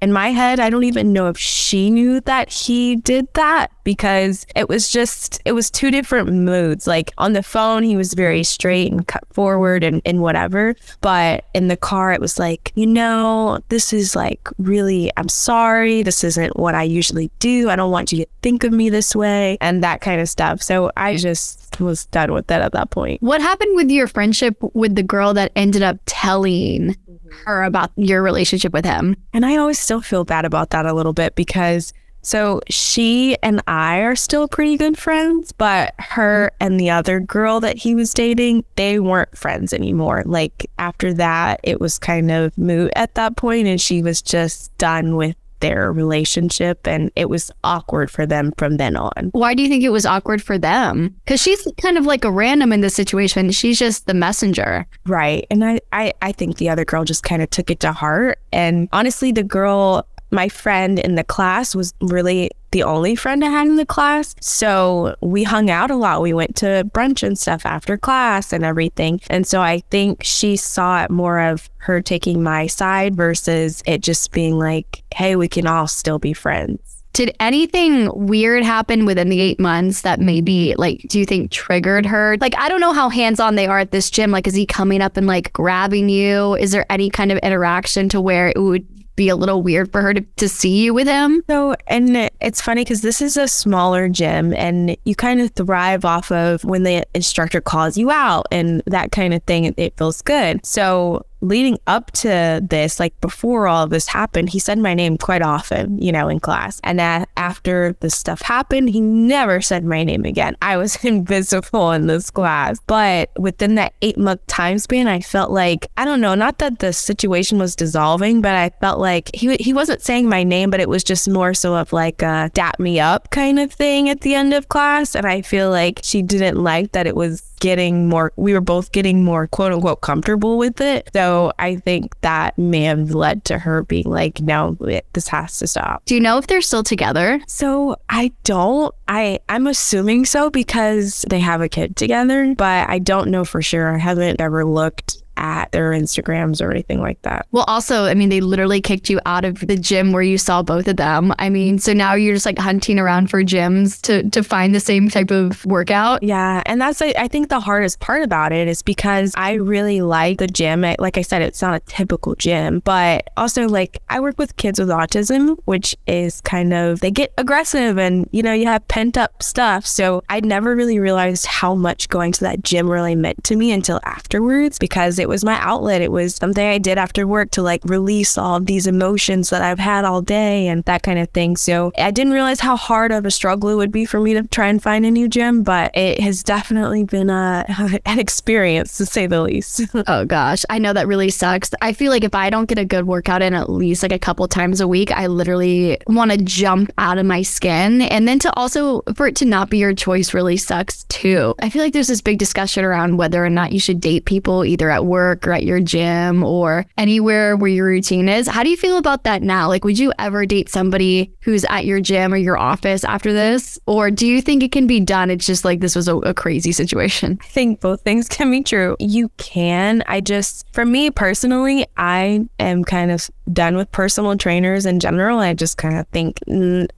in 0.00 0.12
my 0.12 0.30
head, 0.30 0.60
I 0.60 0.70
don't 0.70 0.84
even 0.84 1.12
know 1.12 1.28
if 1.28 1.38
she 1.38 1.90
knew 1.90 2.20
that 2.22 2.50
he 2.50 2.96
did 2.96 3.32
that 3.34 3.70
because 3.82 4.46
it 4.54 4.68
was 4.68 4.90
just, 4.90 5.40
it 5.44 5.52
was 5.52 5.70
two 5.70 5.90
different 5.90 6.28
moods. 6.32 6.86
Like 6.86 7.12
on 7.18 7.32
the 7.32 7.42
phone, 7.42 7.82
he 7.82 7.96
was 7.96 8.14
very 8.14 8.44
straight 8.44 8.92
and 8.92 9.06
cut 9.06 9.24
forward 9.32 9.82
and, 9.82 10.00
and 10.04 10.20
whatever. 10.20 10.76
But 11.00 11.46
in 11.54 11.68
the 11.68 11.76
car, 11.76 12.12
it 12.12 12.20
was 12.20 12.38
like, 12.38 12.72
you 12.74 12.86
know, 12.86 13.60
this 13.70 13.92
is 13.92 14.14
like 14.14 14.48
really, 14.58 15.10
I'm 15.16 15.28
sorry. 15.28 16.02
This 16.02 16.22
isn't 16.22 16.56
what 16.56 16.74
I 16.74 16.84
usually 16.84 17.30
do. 17.38 17.68
I 17.70 17.76
don't 17.76 17.90
want 17.90 18.12
you 18.12 18.24
to 18.24 18.30
think 18.42 18.64
of 18.64 18.72
me 18.72 18.90
this 18.90 19.16
way 19.16 19.58
and 19.60 19.82
that 19.82 20.00
kind 20.00 20.20
of 20.20 20.28
stuff. 20.28 20.62
So 20.62 20.92
I 20.96 21.16
just 21.16 21.80
was 21.80 22.06
done 22.06 22.32
with 22.32 22.46
that 22.48 22.62
at 22.62 22.72
that 22.72 22.90
point. 22.90 23.22
What 23.22 23.40
happened 23.40 23.74
with 23.74 23.90
your 23.90 24.06
friendship 24.06 24.56
with 24.74 24.94
the 24.94 25.02
girl 25.02 25.34
that 25.34 25.52
ended 25.56 25.82
up 25.82 25.98
telling 26.06 26.96
Mm-hmm. 27.28 27.44
her 27.44 27.62
about 27.64 27.90
your 27.96 28.22
relationship 28.22 28.72
with 28.72 28.84
him. 28.84 29.16
And 29.32 29.44
I 29.44 29.56
always 29.56 29.78
still 29.78 30.00
feel 30.00 30.24
bad 30.24 30.44
about 30.44 30.70
that 30.70 30.86
a 30.86 30.92
little 30.92 31.12
bit 31.12 31.34
because 31.34 31.92
so 32.22 32.60
she 32.68 33.36
and 33.42 33.62
I 33.66 34.00
are 34.00 34.16
still 34.16 34.48
pretty 34.48 34.76
good 34.76 34.98
friends, 34.98 35.52
but 35.52 35.94
her 35.98 36.52
mm-hmm. 36.52 36.66
and 36.66 36.80
the 36.80 36.90
other 36.90 37.20
girl 37.20 37.60
that 37.60 37.78
he 37.78 37.94
was 37.94 38.12
dating, 38.12 38.64
they 38.76 38.98
weren't 38.98 39.36
friends 39.36 39.72
anymore. 39.72 40.22
Like 40.26 40.70
after 40.78 41.14
that, 41.14 41.60
it 41.62 41.80
was 41.80 41.98
kind 41.98 42.30
of 42.30 42.56
moot 42.58 42.92
at 42.96 43.14
that 43.14 43.36
point 43.36 43.66
and 43.66 43.80
she 43.80 44.02
was 44.02 44.20
just 44.20 44.76
done 44.78 45.16
with 45.16 45.36
their 45.60 45.92
relationship 45.92 46.86
and 46.86 47.10
it 47.16 47.28
was 47.28 47.50
awkward 47.64 48.10
for 48.10 48.26
them 48.26 48.52
from 48.56 48.76
then 48.76 48.96
on. 48.96 49.30
Why 49.32 49.54
do 49.54 49.62
you 49.62 49.68
think 49.68 49.84
it 49.84 49.90
was 49.90 50.06
awkward 50.06 50.42
for 50.42 50.58
them? 50.58 51.14
Because 51.24 51.40
she's 51.40 51.66
kind 51.80 51.98
of 51.98 52.06
like 52.06 52.24
a 52.24 52.30
random 52.30 52.72
in 52.72 52.80
this 52.80 52.94
situation. 52.94 53.50
She's 53.50 53.78
just 53.78 54.06
the 54.06 54.14
messenger. 54.14 54.86
Right. 55.06 55.46
And 55.50 55.64
I, 55.64 55.80
I, 55.92 56.12
I 56.22 56.32
think 56.32 56.56
the 56.58 56.68
other 56.68 56.84
girl 56.84 57.04
just 57.04 57.22
kind 57.22 57.42
of 57.42 57.50
took 57.50 57.70
it 57.70 57.80
to 57.80 57.92
heart. 57.92 58.38
And 58.52 58.88
honestly, 58.92 59.32
the 59.32 59.44
girl 59.44 60.06
my 60.30 60.48
friend 60.48 60.98
in 60.98 61.14
the 61.14 61.24
class 61.24 61.74
was 61.74 61.94
really 62.00 62.50
the 62.70 62.82
only 62.82 63.14
friend 63.14 63.44
I 63.44 63.48
had 63.48 63.66
in 63.66 63.76
the 63.76 63.86
class. 63.86 64.34
So 64.40 65.16
we 65.20 65.44
hung 65.44 65.70
out 65.70 65.90
a 65.90 65.96
lot. 65.96 66.22
We 66.22 66.32
went 66.32 66.56
to 66.56 66.88
brunch 66.92 67.22
and 67.22 67.38
stuff 67.38 67.64
after 67.64 67.96
class 67.96 68.52
and 68.52 68.64
everything. 68.64 69.20
And 69.30 69.46
so 69.46 69.60
I 69.60 69.80
think 69.90 70.22
she 70.22 70.56
saw 70.56 71.04
it 71.04 71.10
more 71.10 71.40
of 71.40 71.70
her 71.78 72.02
taking 72.02 72.42
my 72.42 72.66
side 72.66 73.16
versus 73.16 73.82
it 73.86 74.02
just 74.02 74.32
being 74.32 74.58
like, 74.58 75.02
hey, 75.14 75.36
we 75.36 75.48
can 75.48 75.66
all 75.66 75.86
still 75.86 76.18
be 76.18 76.32
friends. 76.32 76.80
Did 77.14 77.34
anything 77.40 78.10
weird 78.14 78.62
happen 78.62 79.04
within 79.06 79.28
the 79.28 79.40
eight 79.40 79.58
months 79.58 80.02
that 80.02 80.20
maybe, 80.20 80.74
like, 80.76 81.00
do 81.08 81.18
you 81.18 81.24
think 81.24 81.50
triggered 81.50 82.06
her? 82.06 82.36
Like, 82.40 82.56
I 82.56 82.68
don't 82.68 82.80
know 82.80 82.92
how 82.92 83.08
hands 83.08 83.40
on 83.40 83.56
they 83.56 83.66
are 83.66 83.78
at 83.78 83.90
this 83.90 84.10
gym. 84.10 84.30
Like, 84.30 84.46
is 84.46 84.54
he 84.54 84.66
coming 84.66 85.00
up 85.00 85.16
and 85.16 85.26
like 85.26 85.52
grabbing 85.52 86.10
you? 86.10 86.54
Is 86.56 86.70
there 86.70 86.86
any 86.90 87.10
kind 87.10 87.32
of 87.32 87.38
interaction 87.38 88.08
to 88.10 88.20
where 88.20 88.50
it 88.50 88.58
would 88.60 88.86
be 89.18 89.28
a 89.28 89.36
little 89.36 89.62
weird 89.62 89.90
for 89.90 90.00
her 90.00 90.14
to, 90.14 90.20
to 90.36 90.48
see 90.48 90.84
you 90.84 90.94
with 90.94 91.08
him. 91.08 91.42
So, 91.50 91.74
and 91.88 92.30
it's 92.40 92.62
funny 92.62 92.82
because 92.82 93.02
this 93.02 93.20
is 93.20 93.36
a 93.36 93.48
smaller 93.48 94.08
gym 94.08 94.54
and 94.54 94.96
you 95.04 95.14
kind 95.16 95.40
of 95.40 95.50
thrive 95.50 96.04
off 96.04 96.30
of 96.30 96.64
when 96.64 96.84
the 96.84 97.04
instructor 97.14 97.60
calls 97.60 97.98
you 97.98 98.10
out 98.10 98.46
and 98.52 98.80
that 98.86 99.10
kind 99.10 99.34
of 99.34 99.42
thing. 99.42 99.74
It 99.76 99.98
feels 99.98 100.22
good. 100.22 100.64
So, 100.64 101.26
leading 101.40 101.78
up 101.86 102.10
to 102.12 102.60
this, 102.68 102.98
like 102.98 103.18
before 103.20 103.68
all 103.68 103.84
of 103.84 103.90
this 103.90 104.08
happened, 104.08 104.50
he 104.50 104.58
said 104.58 104.78
my 104.78 104.94
name 104.94 105.16
quite 105.16 105.42
often, 105.42 106.00
you 106.00 106.10
know, 106.12 106.28
in 106.28 106.40
class. 106.40 106.80
And 106.82 106.98
that 106.98 107.28
after 107.36 107.96
this 108.00 108.16
stuff 108.16 108.42
happened, 108.42 108.90
he 108.90 109.00
never 109.00 109.60
said 109.60 109.84
my 109.84 110.02
name 110.04 110.24
again. 110.24 110.56
I 110.62 110.76
was 110.76 110.96
invisible 111.04 111.92
in 111.92 112.06
this 112.06 112.30
class. 112.30 112.78
But 112.86 113.30
within 113.38 113.76
that 113.76 113.94
eight 114.02 114.18
month 114.18 114.46
time 114.46 114.78
span, 114.78 115.06
I 115.06 115.20
felt 115.20 115.50
like, 115.50 115.88
I 115.96 116.04
don't 116.04 116.20
know, 116.20 116.34
not 116.34 116.58
that 116.58 116.80
the 116.80 116.92
situation 116.92 117.58
was 117.58 117.76
dissolving, 117.76 118.40
but 118.40 118.54
I 118.54 118.70
felt 118.80 118.98
like 118.98 119.30
he, 119.34 119.56
he 119.56 119.72
wasn't 119.72 120.02
saying 120.02 120.28
my 120.28 120.42
name, 120.42 120.70
but 120.70 120.80
it 120.80 120.88
was 120.88 121.04
just 121.04 121.28
more 121.28 121.54
so 121.54 121.74
of 121.76 121.92
like 121.92 122.22
a 122.22 122.50
dap 122.54 122.80
me 122.80 123.00
up 123.00 123.30
kind 123.30 123.58
of 123.58 123.72
thing 123.72 124.08
at 124.08 124.22
the 124.22 124.34
end 124.34 124.54
of 124.54 124.68
class. 124.68 125.14
And 125.14 125.26
I 125.26 125.42
feel 125.42 125.70
like 125.70 126.00
she 126.02 126.22
didn't 126.22 126.62
like 126.62 126.92
that 126.92 127.06
it 127.06 127.14
was 127.14 127.47
getting 127.60 128.08
more, 128.08 128.32
we 128.36 128.52
were 128.52 128.60
both 128.60 128.92
getting 128.92 129.24
more 129.24 129.46
quote 129.46 129.72
unquote 129.72 130.00
comfortable 130.00 130.58
with 130.58 130.80
it. 130.80 131.10
So 131.12 131.52
I 131.58 131.76
think 131.76 132.18
that 132.20 132.56
may 132.58 132.82
have 132.82 133.10
led 133.10 133.44
to 133.46 133.58
her 133.58 133.84
being 133.84 134.06
like, 134.06 134.40
no, 134.40 134.76
it, 134.80 135.06
this 135.12 135.28
has 135.28 135.58
to 135.58 135.66
stop. 135.66 136.04
Do 136.04 136.14
you 136.14 136.20
know 136.20 136.38
if 136.38 136.46
they're 136.46 136.62
still 136.62 136.82
together? 136.82 137.40
So 137.46 137.96
I 138.08 138.32
don't. 138.44 138.94
I 139.08 139.40
I'm 139.48 139.66
assuming 139.66 140.24
so 140.26 140.50
because 140.50 141.24
they 141.30 141.40
have 141.40 141.60
a 141.60 141.68
kid 141.68 141.96
together, 141.96 142.54
but 142.54 142.88
I 142.88 142.98
don't 142.98 143.30
know 143.30 143.44
for 143.44 143.62
sure. 143.62 143.94
I 143.94 143.98
haven't 143.98 144.40
ever 144.40 144.64
looked 144.64 145.22
at 145.38 145.72
their 145.72 145.92
Instagrams 145.92 146.60
or 146.60 146.70
anything 146.70 147.00
like 147.00 147.22
that. 147.22 147.46
Well, 147.52 147.64
also, 147.68 148.04
I 148.04 148.14
mean, 148.14 148.28
they 148.28 148.40
literally 148.40 148.80
kicked 148.80 149.08
you 149.08 149.20
out 149.24 149.44
of 149.44 149.60
the 149.60 149.76
gym 149.76 150.12
where 150.12 150.22
you 150.22 150.36
saw 150.36 150.62
both 150.62 150.88
of 150.88 150.96
them. 150.96 151.32
I 151.38 151.48
mean, 151.48 151.78
so 151.78 151.92
now 151.92 152.14
you're 152.14 152.34
just 152.34 152.44
like 152.44 152.58
hunting 152.58 152.98
around 152.98 153.30
for 153.30 153.42
gyms 153.42 154.02
to 154.02 154.28
to 154.30 154.42
find 154.42 154.74
the 154.74 154.80
same 154.80 155.08
type 155.08 155.30
of 155.30 155.64
workout. 155.64 156.22
Yeah, 156.22 156.62
and 156.66 156.80
that's 156.80 157.00
I 157.00 157.28
think 157.28 157.48
the 157.48 157.60
hardest 157.60 158.00
part 158.00 158.22
about 158.22 158.52
it 158.52 158.68
is 158.68 158.82
because 158.82 159.32
I 159.36 159.54
really 159.54 160.02
like 160.02 160.38
the 160.38 160.48
gym. 160.48 160.82
like 160.98 161.16
I 161.16 161.22
said, 161.22 161.42
it's 161.42 161.62
not 161.62 161.74
a 161.74 161.80
typical 161.80 162.34
gym, 162.34 162.80
but 162.80 163.30
also 163.36 163.68
like 163.68 164.02
I 164.08 164.20
work 164.20 164.38
with 164.38 164.56
kids 164.56 164.78
with 164.80 164.88
autism, 164.88 165.56
which 165.64 165.96
is 166.06 166.40
kind 166.40 166.74
of 166.74 167.00
they 167.00 167.12
get 167.12 167.32
aggressive 167.38 167.98
and 167.98 168.28
you 168.32 168.42
know 168.42 168.52
you 168.52 168.66
have 168.66 168.86
pent 168.88 169.16
up 169.16 169.42
stuff. 169.42 169.86
So 169.86 170.24
I 170.28 170.40
never 170.40 170.74
really 170.74 170.98
realized 170.98 171.46
how 171.46 171.74
much 171.74 172.08
going 172.08 172.32
to 172.32 172.40
that 172.40 172.62
gym 172.62 172.90
really 172.90 173.14
meant 173.14 173.44
to 173.44 173.56
me 173.56 173.70
until 173.70 174.00
afterwards 174.04 174.78
because 174.78 175.18
it 175.18 175.27
it 175.28 175.30
was 175.30 175.44
my 175.44 175.60
outlet. 175.60 176.00
It 176.00 176.10
was 176.10 176.36
something 176.36 176.66
I 176.66 176.78
did 176.78 176.96
after 176.96 177.26
work 177.26 177.50
to 177.50 177.62
like 177.62 177.82
release 177.84 178.38
all 178.38 178.56
of 178.56 178.64
these 178.64 178.86
emotions 178.86 179.50
that 179.50 179.60
I've 179.60 179.78
had 179.78 180.06
all 180.06 180.22
day 180.22 180.68
and 180.68 180.82
that 180.84 181.02
kind 181.02 181.18
of 181.18 181.28
thing. 181.30 181.58
So 181.58 181.92
I 181.98 182.10
didn't 182.10 182.32
realize 182.32 182.60
how 182.60 182.76
hard 182.76 183.12
of 183.12 183.26
a 183.26 183.30
struggle 183.30 183.68
it 183.68 183.74
would 183.74 183.92
be 183.92 184.06
for 184.06 184.20
me 184.20 184.32
to 184.32 184.44
try 184.44 184.68
and 184.68 184.82
find 184.82 185.04
a 185.04 185.10
new 185.10 185.28
gym, 185.28 185.62
but 185.62 185.94
it 185.94 186.20
has 186.20 186.42
definitely 186.42 187.04
been 187.04 187.28
uh, 187.28 187.64
a, 187.68 188.00
an 188.08 188.18
experience 188.18 188.96
to 188.96 189.04
say 189.04 189.26
the 189.26 189.42
least. 189.42 189.82
oh 190.06 190.24
gosh, 190.24 190.64
I 190.70 190.78
know 190.78 190.94
that 190.94 191.06
really 191.06 191.28
sucks. 191.28 191.72
I 191.82 191.92
feel 191.92 192.10
like 192.10 192.24
if 192.24 192.34
I 192.34 192.48
don't 192.48 192.68
get 192.68 192.78
a 192.78 192.86
good 192.86 193.06
workout 193.06 193.42
in 193.42 193.52
at 193.52 193.68
least 193.68 194.02
like 194.02 194.12
a 194.12 194.18
couple 194.18 194.48
times 194.48 194.80
a 194.80 194.88
week, 194.88 195.12
I 195.12 195.26
literally 195.26 195.98
want 196.06 196.30
to 196.30 196.38
jump 196.38 196.90
out 196.96 197.18
of 197.18 197.26
my 197.26 197.42
skin. 197.42 198.00
And 198.00 198.26
then 198.26 198.38
to 198.38 198.52
also 198.56 199.02
for 199.14 199.26
it 199.26 199.36
to 199.36 199.44
not 199.44 199.68
be 199.68 199.76
your 199.76 199.92
choice 199.92 200.32
really 200.32 200.56
sucks 200.56 201.04
too. 201.04 201.54
I 201.60 201.68
feel 201.68 201.82
like 201.82 201.92
there's 201.92 202.08
this 202.08 202.22
big 202.22 202.38
discussion 202.38 202.82
around 202.82 203.18
whether 203.18 203.44
or 203.44 203.50
not 203.50 203.72
you 203.72 203.80
should 203.80 204.00
date 204.00 204.24
people 204.24 204.64
either 204.64 204.88
at 204.90 205.04
work 205.04 205.17
work 205.18 205.48
or 205.48 205.52
at 205.52 205.64
your 205.64 205.80
gym 205.80 206.44
or 206.44 206.86
anywhere 206.96 207.56
where 207.56 207.70
your 207.70 207.86
routine 207.86 208.28
is. 208.28 208.46
How 208.46 208.62
do 208.62 208.70
you 208.70 208.76
feel 208.76 208.98
about 208.98 209.24
that 209.24 209.42
now? 209.42 209.66
Like, 209.66 209.84
would 209.84 209.98
you 209.98 210.12
ever 210.16 210.46
date 210.46 210.68
somebody 210.68 211.32
who's 211.42 211.64
at 211.64 211.84
your 211.84 212.00
gym 212.00 212.32
or 212.32 212.36
your 212.36 212.56
office 212.56 213.02
after 213.02 213.32
this? 213.32 213.80
Or 213.86 214.12
do 214.12 214.28
you 214.28 214.40
think 214.40 214.62
it 214.62 214.70
can 214.70 214.86
be 214.86 215.00
done? 215.00 215.28
It's 215.28 215.44
just 215.44 215.64
like 215.64 215.80
this 215.80 215.96
was 215.96 216.06
a, 216.06 216.16
a 216.18 216.34
crazy 216.34 216.70
situation. 216.70 217.38
I 217.42 217.46
think 217.46 217.80
both 217.80 218.02
things 218.02 218.28
can 218.36 218.48
be 218.48 218.62
true. 218.62 218.96
You 219.00 219.28
can. 219.38 220.04
I 220.06 220.20
just, 220.20 220.66
for 220.72 220.86
me 220.86 221.10
personally, 221.10 221.84
I 221.96 222.46
am 222.60 222.84
kind 222.84 223.10
of 223.10 223.28
done 223.52 223.76
with 223.76 223.90
personal 223.90 224.36
trainers 224.36 224.86
in 224.86 225.00
general. 225.00 225.40
I 225.40 225.54
just 225.54 225.78
kind 225.78 225.98
of 225.98 226.06
think, 226.08 226.38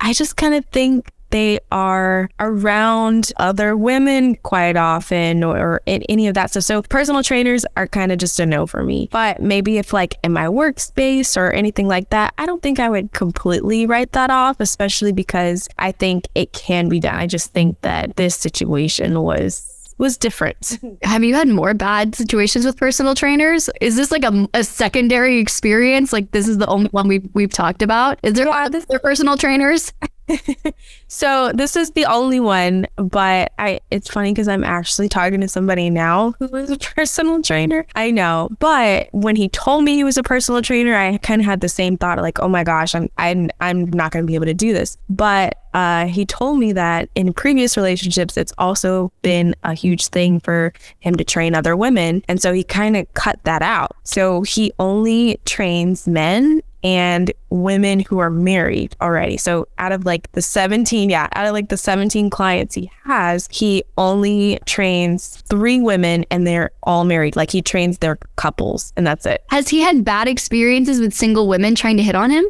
I 0.00 0.12
just 0.12 0.36
kind 0.36 0.54
of 0.54 0.66
think 0.66 1.10
they 1.30 1.60
are 1.70 2.30
around 2.38 3.32
other 3.36 3.76
women 3.76 4.36
quite 4.36 4.76
often 4.76 5.42
or, 5.44 5.56
or 5.58 5.82
any 5.86 6.28
of 6.28 6.34
that 6.34 6.50
stuff. 6.50 6.64
So 6.64 6.82
personal 6.82 7.22
trainers 7.22 7.64
are 7.76 7.86
kind 7.86 8.12
of 8.12 8.18
just 8.18 8.38
a 8.40 8.46
no 8.46 8.66
for 8.66 8.82
me. 8.82 9.08
But 9.10 9.40
maybe 9.40 9.78
if 9.78 9.92
like 9.92 10.18
in 10.22 10.32
my 10.32 10.46
workspace 10.46 11.36
or 11.36 11.52
anything 11.52 11.88
like 11.88 12.10
that, 12.10 12.34
I 12.38 12.46
don't 12.46 12.62
think 12.62 12.78
I 12.78 12.88
would 12.88 13.12
completely 13.12 13.86
write 13.86 14.12
that 14.12 14.30
off, 14.30 14.60
especially 14.60 15.12
because 15.12 15.68
I 15.78 15.92
think 15.92 16.28
it 16.34 16.52
can 16.52 16.88
be 16.88 17.00
done. 17.00 17.14
I 17.14 17.26
just 17.26 17.52
think 17.52 17.80
that 17.82 18.16
this 18.16 18.36
situation 18.36 19.20
was 19.22 19.66
was 20.00 20.16
different. 20.16 20.78
Have 21.02 21.22
you 21.22 21.34
had 21.34 21.46
more 21.46 21.74
bad 21.74 22.14
situations 22.14 22.64
with 22.64 22.76
personal 22.76 23.14
trainers? 23.14 23.68
Is 23.80 23.96
this 23.96 24.10
like 24.10 24.24
a, 24.24 24.48
a 24.54 24.64
secondary 24.64 25.38
experience? 25.38 26.12
Like 26.12 26.32
this 26.32 26.48
is 26.48 26.58
the 26.58 26.66
only 26.66 26.88
one 26.88 27.06
we've 27.06 27.28
we've 27.34 27.52
talked 27.52 27.82
about? 27.82 28.18
Is 28.22 28.32
there 28.32 28.48
other 28.48 28.80
personal 29.00 29.36
trainers? 29.36 29.92
so 31.08 31.52
this 31.52 31.76
is 31.76 31.92
the 31.92 32.04
only 32.06 32.40
one, 32.40 32.86
but 32.96 33.52
I 33.58 33.80
it's 33.90 34.08
funny 34.08 34.32
because 34.32 34.48
I'm 34.48 34.64
actually 34.64 35.08
talking 35.08 35.40
to 35.40 35.48
somebody 35.48 35.90
now 35.90 36.32
who 36.38 36.54
is 36.56 36.70
a 36.70 36.78
personal 36.96 37.42
trainer. 37.42 37.86
I 37.94 38.10
know, 38.10 38.48
but 38.58 39.08
when 39.12 39.36
he 39.36 39.48
told 39.48 39.84
me 39.84 39.94
he 39.94 40.04
was 40.04 40.16
a 40.16 40.22
personal 40.22 40.62
trainer, 40.62 40.94
I 40.94 41.18
kind 41.18 41.40
of 41.40 41.46
had 41.46 41.60
the 41.60 41.68
same 41.68 41.96
thought 41.96 42.18
like, 42.18 42.38
oh 42.40 42.48
my 42.48 42.64
gosh, 42.64 42.94
I'm 42.94 43.08
I'm 43.18 43.50
I'm 43.60 43.86
not 43.86 44.12
going 44.12 44.24
to 44.24 44.26
be 44.26 44.34
able 44.34 44.46
to 44.46 44.54
do 44.54 44.72
this. 44.72 44.96
But 45.08 45.56
uh, 45.72 46.06
he 46.06 46.26
told 46.26 46.58
me 46.58 46.72
that 46.72 47.08
in 47.14 47.32
previous 47.32 47.76
relationships, 47.76 48.36
it's 48.36 48.52
also 48.58 49.12
been 49.22 49.54
a 49.62 49.74
huge 49.74 50.08
thing 50.08 50.40
for 50.40 50.72
him 50.98 51.14
to 51.16 51.24
train 51.24 51.54
other 51.54 51.76
women. 51.76 52.22
And 52.28 52.42
so 52.42 52.52
he 52.52 52.64
kind 52.64 52.96
of 52.96 53.12
cut 53.14 53.38
that 53.44 53.62
out. 53.62 53.96
So 54.02 54.42
he 54.42 54.72
only 54.78 55.38
trains 55.44 56.08
men 56.08 56.62
and 56.82 57.32
women 57.50 58.00
who 58.00 58.18
are 58.18 58.30
married 58.30 58.96
already. 59.00 59.36
So 59.36 59.68
out 59.78 59.92
of 59.92 60.04
like 60.04 60.30
the 60.32 60.42
17, 60.42 61.10
yeah, 61.10 61.28
out 61.34 61.46
of 61.46 61.52
like 61.52 61.68
the 61.68 61.76
17 61.76 62.30
clients 62.30 62.74
he 62.74 62.90
has, 63.04 63.48
he 63.50 63.84
only 63.98 64.58
trains 64.66 65.42
three 65.48 65.80
women 65.80 66.24
and 66.30 66.46
they're 66.46 66.70
all 66.82 67.04
married. 67.04 67.36
Like 67.36 67.50
he 67.50 67.62
trains 67.62 67.98
their 67.98 68.16
couples 68.36 68.92
and 68.96 69.06
that's 69.06 69.26
it. 69.26 69.44
Has 69.50 69.68
he 69.68 69.80
had 69.80 70.04
bad 70.04 70.28
experiences 70.28 71.00
with 71.00 71.12
single 71.12 71.48
women 71.48 71.74
trying 71.74 71.96
to 71.96 72.02
hit 72.02 72.14
on 72.14 72.30
him? 72.30 72.44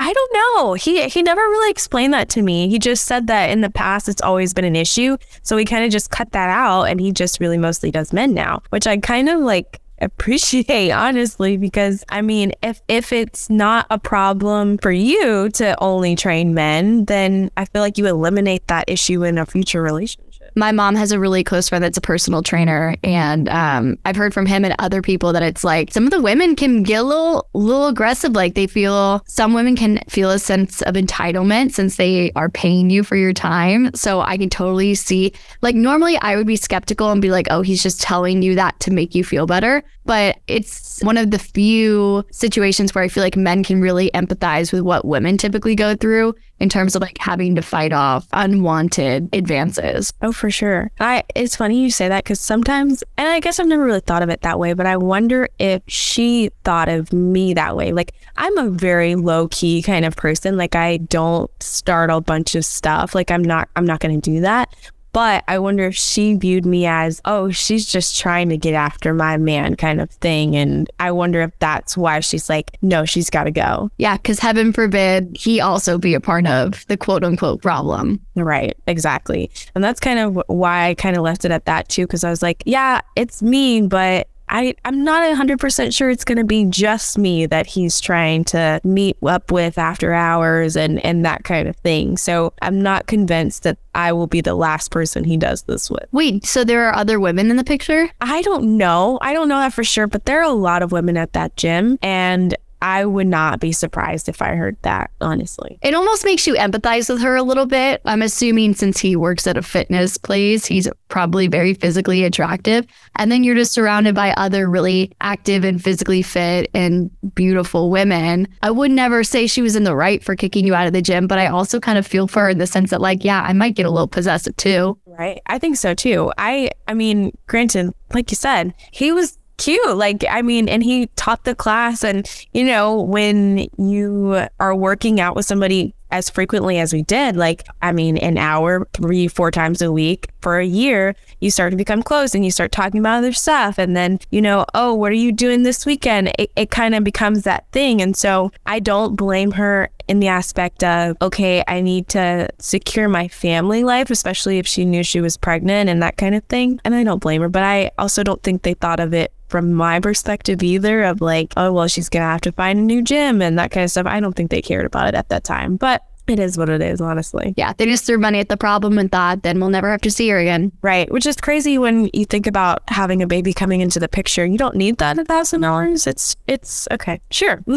I 0.00 0.12
don't 0.12 0.32
know. 0.34 0.74
He 0.74 1.08
he 1.08 1.22
never 1.22 1.40
really 1.40 1.70
explained 1.70 2.14
that 2.14 2.28
to 2.30 2.42
me. 2.42 2.68
He 2.68 2.78
just 2.78 3.04
said 3.04 3.26
that 3.26 3.50
in 3.50 3.62
the 3.62 3.70
past 3.70 4.08
it's 4.08 4.22
always 4.22 4.54
been 4.54 4.64
an 4.64 4.76
issue. 4.76 5.16
So 5.42 5.56
he 5.56 5.64
kind 5.64 5.84
of 5.84 5.90
just 5.90 6.10
cut 6.10 6.30
that 6.32 6.48
out 6.48 6.84
and 6.84 7.00
he 7.00 7.10
just 7.10 7.40
really 7.40 7.58
mostly 7.58 7.90
does 7.90 8.12
men 8.12 8.32
now, 8.32 8.62
which 8.70 8.86
I 8.86 8.96
kind 8.98 9.28
of 9.28 9.40
like 9.40 9.80
appreciate 10.00 10.90
honestly 10.92 11.56
because 11.56 12.04
I 12.08 12.22
mean 12.22 12.52
if 12.62 12.82
if 12.88 13.12
it's 13.12 13.50
not 13.50 13.86
a 13.90 13.98
problem 13.98 14.78
for 14.78 14.92
you 14.92 15.48
to 15.50 15.76
only 15.82 16.16
train 16.16 16.54
men 16.54 17.04
then 17.06 17.50
I 17.56 17.64
feel 17.64 17.82
like 17.82 17.98
you 17.98 18.06
eliminate 18.06 18.66
that 18.68 18.84
issue 18.88 19.24
in 19.24 19.38
a 19.38 19.46
future 19.46 19.82
relationship 19.82 20.27
my 20.56 20.72
mom 20.72 20.94
has 20.94 21.12
a 21.12 21.20
really 21.20 21.44
close 21.44 21.68
friend 21.68 21.82
that's 21.82 21.96
a 21.96 22.02
personal 22.02 22.42
trainer, 22.42 22.96
and 23.02 23.48
um, 23.48 23.98
I've 24.04 24.16
heard 24.16 24.34
from 24.34 24.46
him 24.46 24.64
and 24.64 24.74
other 24.78 25.02
people 25.02 25.32
that 25.32 25.42
it's 25.42 25.64
like 25.64 25.92
some 25.92 26.04
of 26.04 26.10
the 26.10 26.20
women 26.20 26.56
can 26.56 26.82
get 26.82 27.00
a 27.00 27.02
little, 27.02 27.48
little 27.54 27.86
aggressive. 27.88 28.32
Like 28.32 28.54
they 28.54 28.66
feel 28.66 29.22
some 29.26 29.54
women 29.54 29.76
can 29.76 29.98
feel 30.08 30.30
a 30.30 30.38
sense 30.38 30.82
of 30.82 30.94
entitlement 30.94 31.72
since 31.72 31.96
they 31.96 32.32
are 32.36 32.48
paying 32.48 32.90
you 32.90 33.02
for 33.02 33.16
your 33.16 33.32
time. 33.32 33.94
So 33.94 34.20
I 34.20 34.36
can 34.36 34.50
totally 34.50 34.94
see. 34.94 35.32
Like 35.62 35.74
normally, 35.74 36.16
I 36.18 36.36
would 36.36 36.46
be 36.46 36.56
skeptical 36.56 37.10
and 37.10 37.22
be 37.22 37.30
like, 37.30 37.46
"Oh, 37.50 37.62
he's 37.62 37.82
just 37.82 38.00
telling 38.00 38.42
you 38.42 38.54
that 38.54 38.78
to 38.80 38.90
make 38.90 39.14
you 39.14 39.24
feel 39.24 39.46
better." 39.46 39.82
But 40.04 40.38
it's 40.46 41.02
one 41.02 41.18
of 41.18 41.30
the 41.30 41.38
few 41.38 42.24
situations 42.32 42.94
where 42.94 43.04
I 43.04 43.08
feel 43.08 43.22
like 43.22 43.36
men 43.36 43.62
can 43.62 43.82
really 43.82 44.10
empathize 44.14 44.72
with 44.72 44.80
what 44.80 45.04
women 45.04 45.36
typically 45.36 45.74
go 45.74 45.94
through 45.94 46.34
in 46.60 46.68
terms 46.68 46.96
of 46.96 47.02
like 47.02 47.18
having 47.18 47.54
to 47.54 47.62
fight 47.62 47.92
off 47.92 48.26
unwanted 48.32 49.28
advances. 49.32 50.12
Oh, 50.22 50.32
for 50.38 50.50
sure. 50.50 50.90
I 51.00 51.24
it's 51.34 51.56
funny 51.56 51.82
you 51.82 51.90
say 51.90 52.08
that 52.08 52.24
because 52.24 52.40
sometimes, 52.40 53.04
and 53.16 53.28
I 53.28 53.40
guess 53.40 53.58
I've 53.58 53.66
never 53.66 53.84
really 53.84 54.00
thought 54.00 54.22
of 54.22 54.30
it 54.30 54.42
that 54.42 54.58
way, 54.58 54.72
but 54.72 54.86
I 54.86 54.96
wonder 54.96 55.48
if 55.58 55.82
she 55.86 56.50
thought 56.64 56.88
of 56.88 57.12
me 57.12 57.54
that 57.54 57.76
way. 57.76 57.92
Like 57.92 58.12
I'm 58.36 58.56
a 58.56 58.70
very 58.70 59.16
low 59.16 59.48
key 59.48 59.82
kind 59.82 60.04
of 60.04 60.16
person. 60.16 60.56
Like 60.56 60.74
I 60.74 60.98
don't 60.98 61.50
start 61.62 62.10
a 62.10 62.20
bunch 62.20 62.54
of 62.54 62.64
stuff. 62.64 63.14
Like 63.14 63.30
I'm 63.30 63.42
not 63.42 63.68
I'm 63.76 63.84
not 63.84 64.00
going 64.00 64.20
to 64.20 64.30
do 64.30 64.40
that. 64.40 64.74
But 65.12 65.44
I 65.48 65.58
wonder 65.58 65.86
if 65.86 65.96
she 65.96 66.34
viewed 66.34 66.66
me 66.66 66.86
as, 66.86 67.20
oh, 67.24 67.50
she's 67.50 67.86
just 67.86 68.18
trying 68.18 68.48
to 68.50 68.56
get 68.56 68.74
after 68.74 69.14
my 69.14 69.36
man 69.36 69.74
kind 69.74 70.00
of 70.00 70.10
thing. 70.10 70.54
And 70.54 70.88
I 71.00 71.10
wonder 71.12 71.40
if 71.40 71.50
that's 71.58 71.96
why 71.96 72.20
she's 72.20 72.48
like, 72.48 72.76
no, 72.82 73.04
she's 73.04 73.30
got 73.30 73.44
to 73.44 73.50
go. 73.50 73.90
Yeah, 73.98 74.16
because 74.16 74.38
heaven 74.38 74.72
forbid 74.72 75.36
he 75.36 75.60
also 75.60 75.98
be 75.98 76.14
a 76.14 76.20
part 76.20 76.46
of 76.46 76.86
the 76.88 76.96
quote 76.96 77.24
unquote 77.24 77.62
problem. 77.62 78.20
Right, 78.34 78.76
exactly. 78.86 79.50
And 79.74 79.82
that's 79.82 80.00
kind 80.00 80.18
of 80.18 80.42
why 80.46 80.88
I 80.88 80.94
kind 80.94 81.16
of 81.16 81.22
left 81.22 81.44
it 81.44 81.50
at 81.50 81.64
that 81.64 81.88
too, 81.88 82.06
because 82.06 82.24
I 82.24 82.30
was 82.30 82.42
like, 82.42 82.62
yeah, 82.66 83.00
it's 83.16 83.42
mean, 83.42 83.88
but 83.88 84.28
I, 84.50 84.74
I'm 84.84 85.04
not 85.04 85.22
100% 85.36 85.94
sure 85.94 86.10
it's 86.10 86.24
going 86.24 86.38
to 86.38 86.44
be 86.44 86.64
just 86.64 87.18
me 87.18 87.46
that 87.46 87.66
he's 87.66 88.00
trying 88.00 88.44
to 88.44 88.80
meet 88.84 89.16
up 89.22 89.50
with 89.50 89.78
after 89.78 90.12
hours 90.12 90.76
and, 90.76 91.04
and 91.04 91.24
that 91.24 91.44
kind 91.44 91.68
of 91.68 91.76
thing. 91.76 92.16
So 92.16 92.52
I'm 92.62 92.80
not 92.80 93.06
convinced 93.06 93.62
that 93.64 93.78
I 93.94 94.12
will 94.12 94.26
be 94.26 94.40
the 94.40 94.54
last 94.54 94.90
person 94.90 95.24
he 95.24 95.36
does 95.36 95.62
this 95.62 95.90
with. 95.90 96.06
Wait, 96.12 96.44
so 96.44 96.64
there 96.64 96.88
are 96.88 96.94
other 96.94 97.18
women 97.20 97.50
in 97.50 97.56
the 97.56 97.64
picture? 97.64 98.08
I 98.20 98.42
don't 98.42 98.76
know. 98.76 99.18
I 99.20 99.32
don't 99.32 99.48
know 99.48 99.58
that 99.58 99.72
for 99.72 99.84
sure, 99.84 100.06
but 100.06 100.24
there 100.24 100.40
are 100.40 100.50
a 100.50 100.50
lot 100.50 100.82
of 100.82 100.92
women 100.92 101.16
at 101.16 101.32
that 101.32 101.56
gym. 101.56 101.98
And 102.02 102.56
I 102.80 103.04
would 103.04 103.26
not 103.26 103.60
be 103.60 103.72
surprised 103.72 104.28
if 104.28 104.40
I 104.40 104.54
heard 104.54 104.76
that, 104.82 105.10
honestly. 105.20 105.78
It 105.82 105.94
almost 105.94 106.24
makes 106.24 106.46
you 106.46 106.54
empathize 106.54 107.08
with 107.08 107.22
her 107.22 107.36
a 107.36 107.42
little 107.42 107.66
bit. 107.66 108.00
I'm 108.04 108.22
assuming 108.22 108.74
since 108.74 109.00
he 109.00 109.16
works 109.16 109.46
at 109.46 109.56
a 109.56 109.62
fitness 109.62 110.16
place, 110.16 110.66
he's 110.66 110.88
probably 111.08 111.48
very 111.48 111.74
physically 111.74 112.24
attractive. 112.24 112.86
And 113.16 113.32
then 113.32 113.44
you're 113.44 113.54
just 113.54 113.72
surrounded 113.72 114.14
by 114.14 114.32
other 114.32 114.68
really 114.68 115.12
active 115.20 115.64
and 115.64 115.82
physically 115.82 116.22
fit 116.22 116.70
and 116.74 117.10
beautiful 117.34 117.90
women. 117.90 118.48
I 118.62 118.70
would 118.70 118.90
never 118.90 119.24
say 119.24 119.46
she 119.46 119.62
was 119.62 119.76
in 119.76 119.84
the 119.84 119.96
right 119.96 120.22
for 120.22 120.36
kicking 120.36 120.66
you 120.66 120.74
out 120.74 120.86
of 120.86 120.92
the 120.92 121.02
gym, 121.02 121.26
but 121.26 121.38
I 121.38 121.46
also 121.46 121.80
kind 121.80 121.98
of 121.98 122.06
feel 122.06 122.28
for 122.28 122.42
her 122.42 122.50
in 122.50 122.58
the 122.58 122.66
sense 122.66 122.90
that, 122.90 123.00
like, 123.00 123.24
yeah, 123.24 123.42
I 123.42 123.52
might 123.52 123.74
get 123.74 123.86
a 123.86 123.90
little 123.90 124.08
possessive 124.08 124.56
too. 124.56 124.98
Right. 125.06 125.40
I 125.46 125.58
think 125.58 125.76
so 125.76 125.94
too. 125.94 126.32
I 126.38 126.70
I 126.86 126.94
mean, 126.94 127.36
granted, 127.46 127.92
like 128.14 128.30
you 128.30 128.36
said, 128.36 128.74
he 128.92 129.12
was 129.12 129.37
cute. 129.58 129.96
Like, 129.96 130.24
I 130.30 130.42
mean, 130.42 130.68
and 130.68 130.82
he 130.82 131.08
taught 131.16 131.44
the 131.44 131.54
class. 131.54 132.02
And, 132.02 132.28
you 132.52 132.64
know, 132.64 133.02
when 133.02 133.68
you 133.76 134.46
are 134.58 134.74
working 134.74 135.20
out 135.20 135.36
with 135.36 135.44
somebody 135.44 135.94
as 136.10 136.30
frequently 136.30 136.78
as 136.78 136.94
we 136.94 137.02
did, 137.02 137.36
like, 137.36 137.66
I 137.82 137.92
mean, 137.92 138.16
an 138.16 138.38
hour, 138.38 138.88
three, 138.94 139.28
four 139.28 139.50
times 139.50 139.82
a 139.82 139.92
week 139.92 140.30
for 140.40 140.58
a 140.58 140.64
year, 140.64 141.14
you 141.40 141.50
start 141.50 141.72
to 141.72 141.76
become 141.76 142.02
close 142.02 142.34
and 142.34 142.44
you 142.44 142.50
start 142.50 142.72
talking 142.72 143.00
about 143.00 143.18
other 143.18 143.32
stuff. 143.32 143.76
And 143.76 143.94
then, 143.94 144.18
you 144.30 144.40
know, 144.40 144.64
oh, 144.74 144.94
what 144.94 145.12
are 145.12 145.16
you 145.16 145.32
doing 145.32 145.64
this 145.64 145.84
weekend? 145.84 146.32
It, 146.38 146.50
it 146.56 146.70
kind 146.70 146.94
of 146.94 147.04
becomes 147.04 147.42
that 147.42 147.66
thing. 147.72 148.00
And 148.00 148.16
so 148.16 148.50
I 148.64 148.80
don't 148.80 149.16
blame 149.16 149.52
her 149.52 149.90
in 150.08 150.20
the 150.20 150.28
aspect 150.28 150.82
of, 150.82 151.18
okay, 151.20 151.62
I 151.68 151.82
need 151.82 152.08
to 152.08 152.48
secure 152.58 153.10
my 153.10 153.28
family 153.28 153.84
life, 153.84 154.08
especially 154.08 154.58
if 154.58 154.66
she 154.66 154.86
knew 154.86 155.02
she 155.02 155.20
was 155.20 155.36
pregnant 155.36 155.90
and 155.90 156.02
that 156.02 156.16
kind 156.16 156.34
of 156.34 156.42
thing. 156.44 156.80
And 156.86 156.94
I 156.94 157.04
don't 157.04 157.20
blame 157.20 157.42
her, 157.42 157.50
but 157.50 157.62
I 157.62 157.90
also 157.98 158.22
don't 158.22 158.42
think 158.42 158.62
they 158.62 158.72
thought 158.72 159.00
of 159.00 159.12
it 159.12 159.32
from 159.48 159.72
my 159.72 160.00
perspective 160.00 160.62
either 160.62 161.02
of 161.04 161.20
like, 161.20 161.52
oh, 161.56 161.72
well, 161.72 161.88
she's 161.88 162.08
going 162.08 162.22
to 162.22 162.26
have 162.26 162.40
to 162.42 162.52
find 162.52 162.78
a 162.78 162.82
new 162.82 163.02
gym 163.02 163.42
and 163.42 163.58
that 163.58 163.70
kind 163.70 163.84
of 163.84 163.90
stuff. 163.90 164.06
I 164.06 164.20
don't 164.20 164.34
think 164.34 164.50
they 164.50 164.62
cared 164.62 164.86
about 164.86 165.08
it 165.08 165.14
at 165.14 165.28
that 165.30 165.44
time. 165.44 165.76
But 165.76 166.02
it 166.30 166.38
is 166.38 166.58
what 166.58 166.68
it 166.68 166.82
is, 166.82 167.00
honestly. 167.00 167.54
Yeah, 167.56 167.72
they 167.76 167.86
just 167.86 168.04
threw 168.04 168.18
money 168.18 168.40
at 168.40 168.48
the 168.48 168.56
problem 168.56 168.98
and 168.98 169.10
thought, 169.10 169.42
then 169.42 169.60
we'll 169.60 169.70
never 169.70 169.90
have 169.90 170.00
to 170.02 170.10
see 170.10 170.28
her 170.28 170.38
again. 170.38 170.72
Right, 170.82 171.10
which 171.10 171.26
is 171.26 171.36
crazy 171.36 171.78
when 171.78 172.10
you 172.12 172.24
think 172.24 172.46
about 172.46 172.82
having 172.88 173.22
a 173.22 173.26
baby 173.26 173.52
coming 173.52 173.80
into 173.80 173.98
the 173.98 174.08
picture. 174.08 174.44
You 174.44 174.58
don't 174.58 174.76
need 174.76 174.98
that 174.98 175.18
a 175.18 175.24
thousand 175.24 175.60
dollars. 175.62 176.06
It's 176.06 176.36
it's 176.46 176.88
okay, 176.90 177.20
sure. 177.30 177.62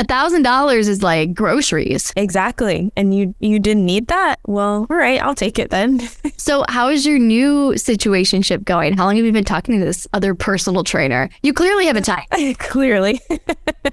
A 0.00 0.04
thousand 0.04 0.42
dollars 0.42 0.88
is 0.88 1.02
like 1.02 1.34
groceries. 1.34 2.12
exactly, 2.16 2.90
and 2.96 3.14
you 3.14 3.34
you 3.40 3.58
didn't 3.58 3.86
need 3.86 4.08
that. 4.08 4.38
Well, 4.46 4.86
all 4.90 4.96
right, 4.96 5.22
I'll 5.22 5.34
take 5.34 5.58
it 5.58 5.70
then. 5.70 6.00
So, 6.36 6.64
how 6.68 6.88
is 6.88 7.06
your 7.06 7.20
new 7.20 7.70
situationship 7.74 8.64
going? 8.64 8.96
How 8.96 9.04
long 9.04 9.16
have 9.16 9.24
you 9.24 9.30
been 9.30 9.44
talking 9.44 9.78
to 9.78 9.84
this 9.84 10.08
other 10.12 10.34
personal 10.34 10.82
trainer? 10.82 11.28
You 11.44 11.52
clearly 11.52 11.86
have 11.86 11.94
a 11.96 12.00
tie. 12.00 12.26
Clearly, 12.58 13.20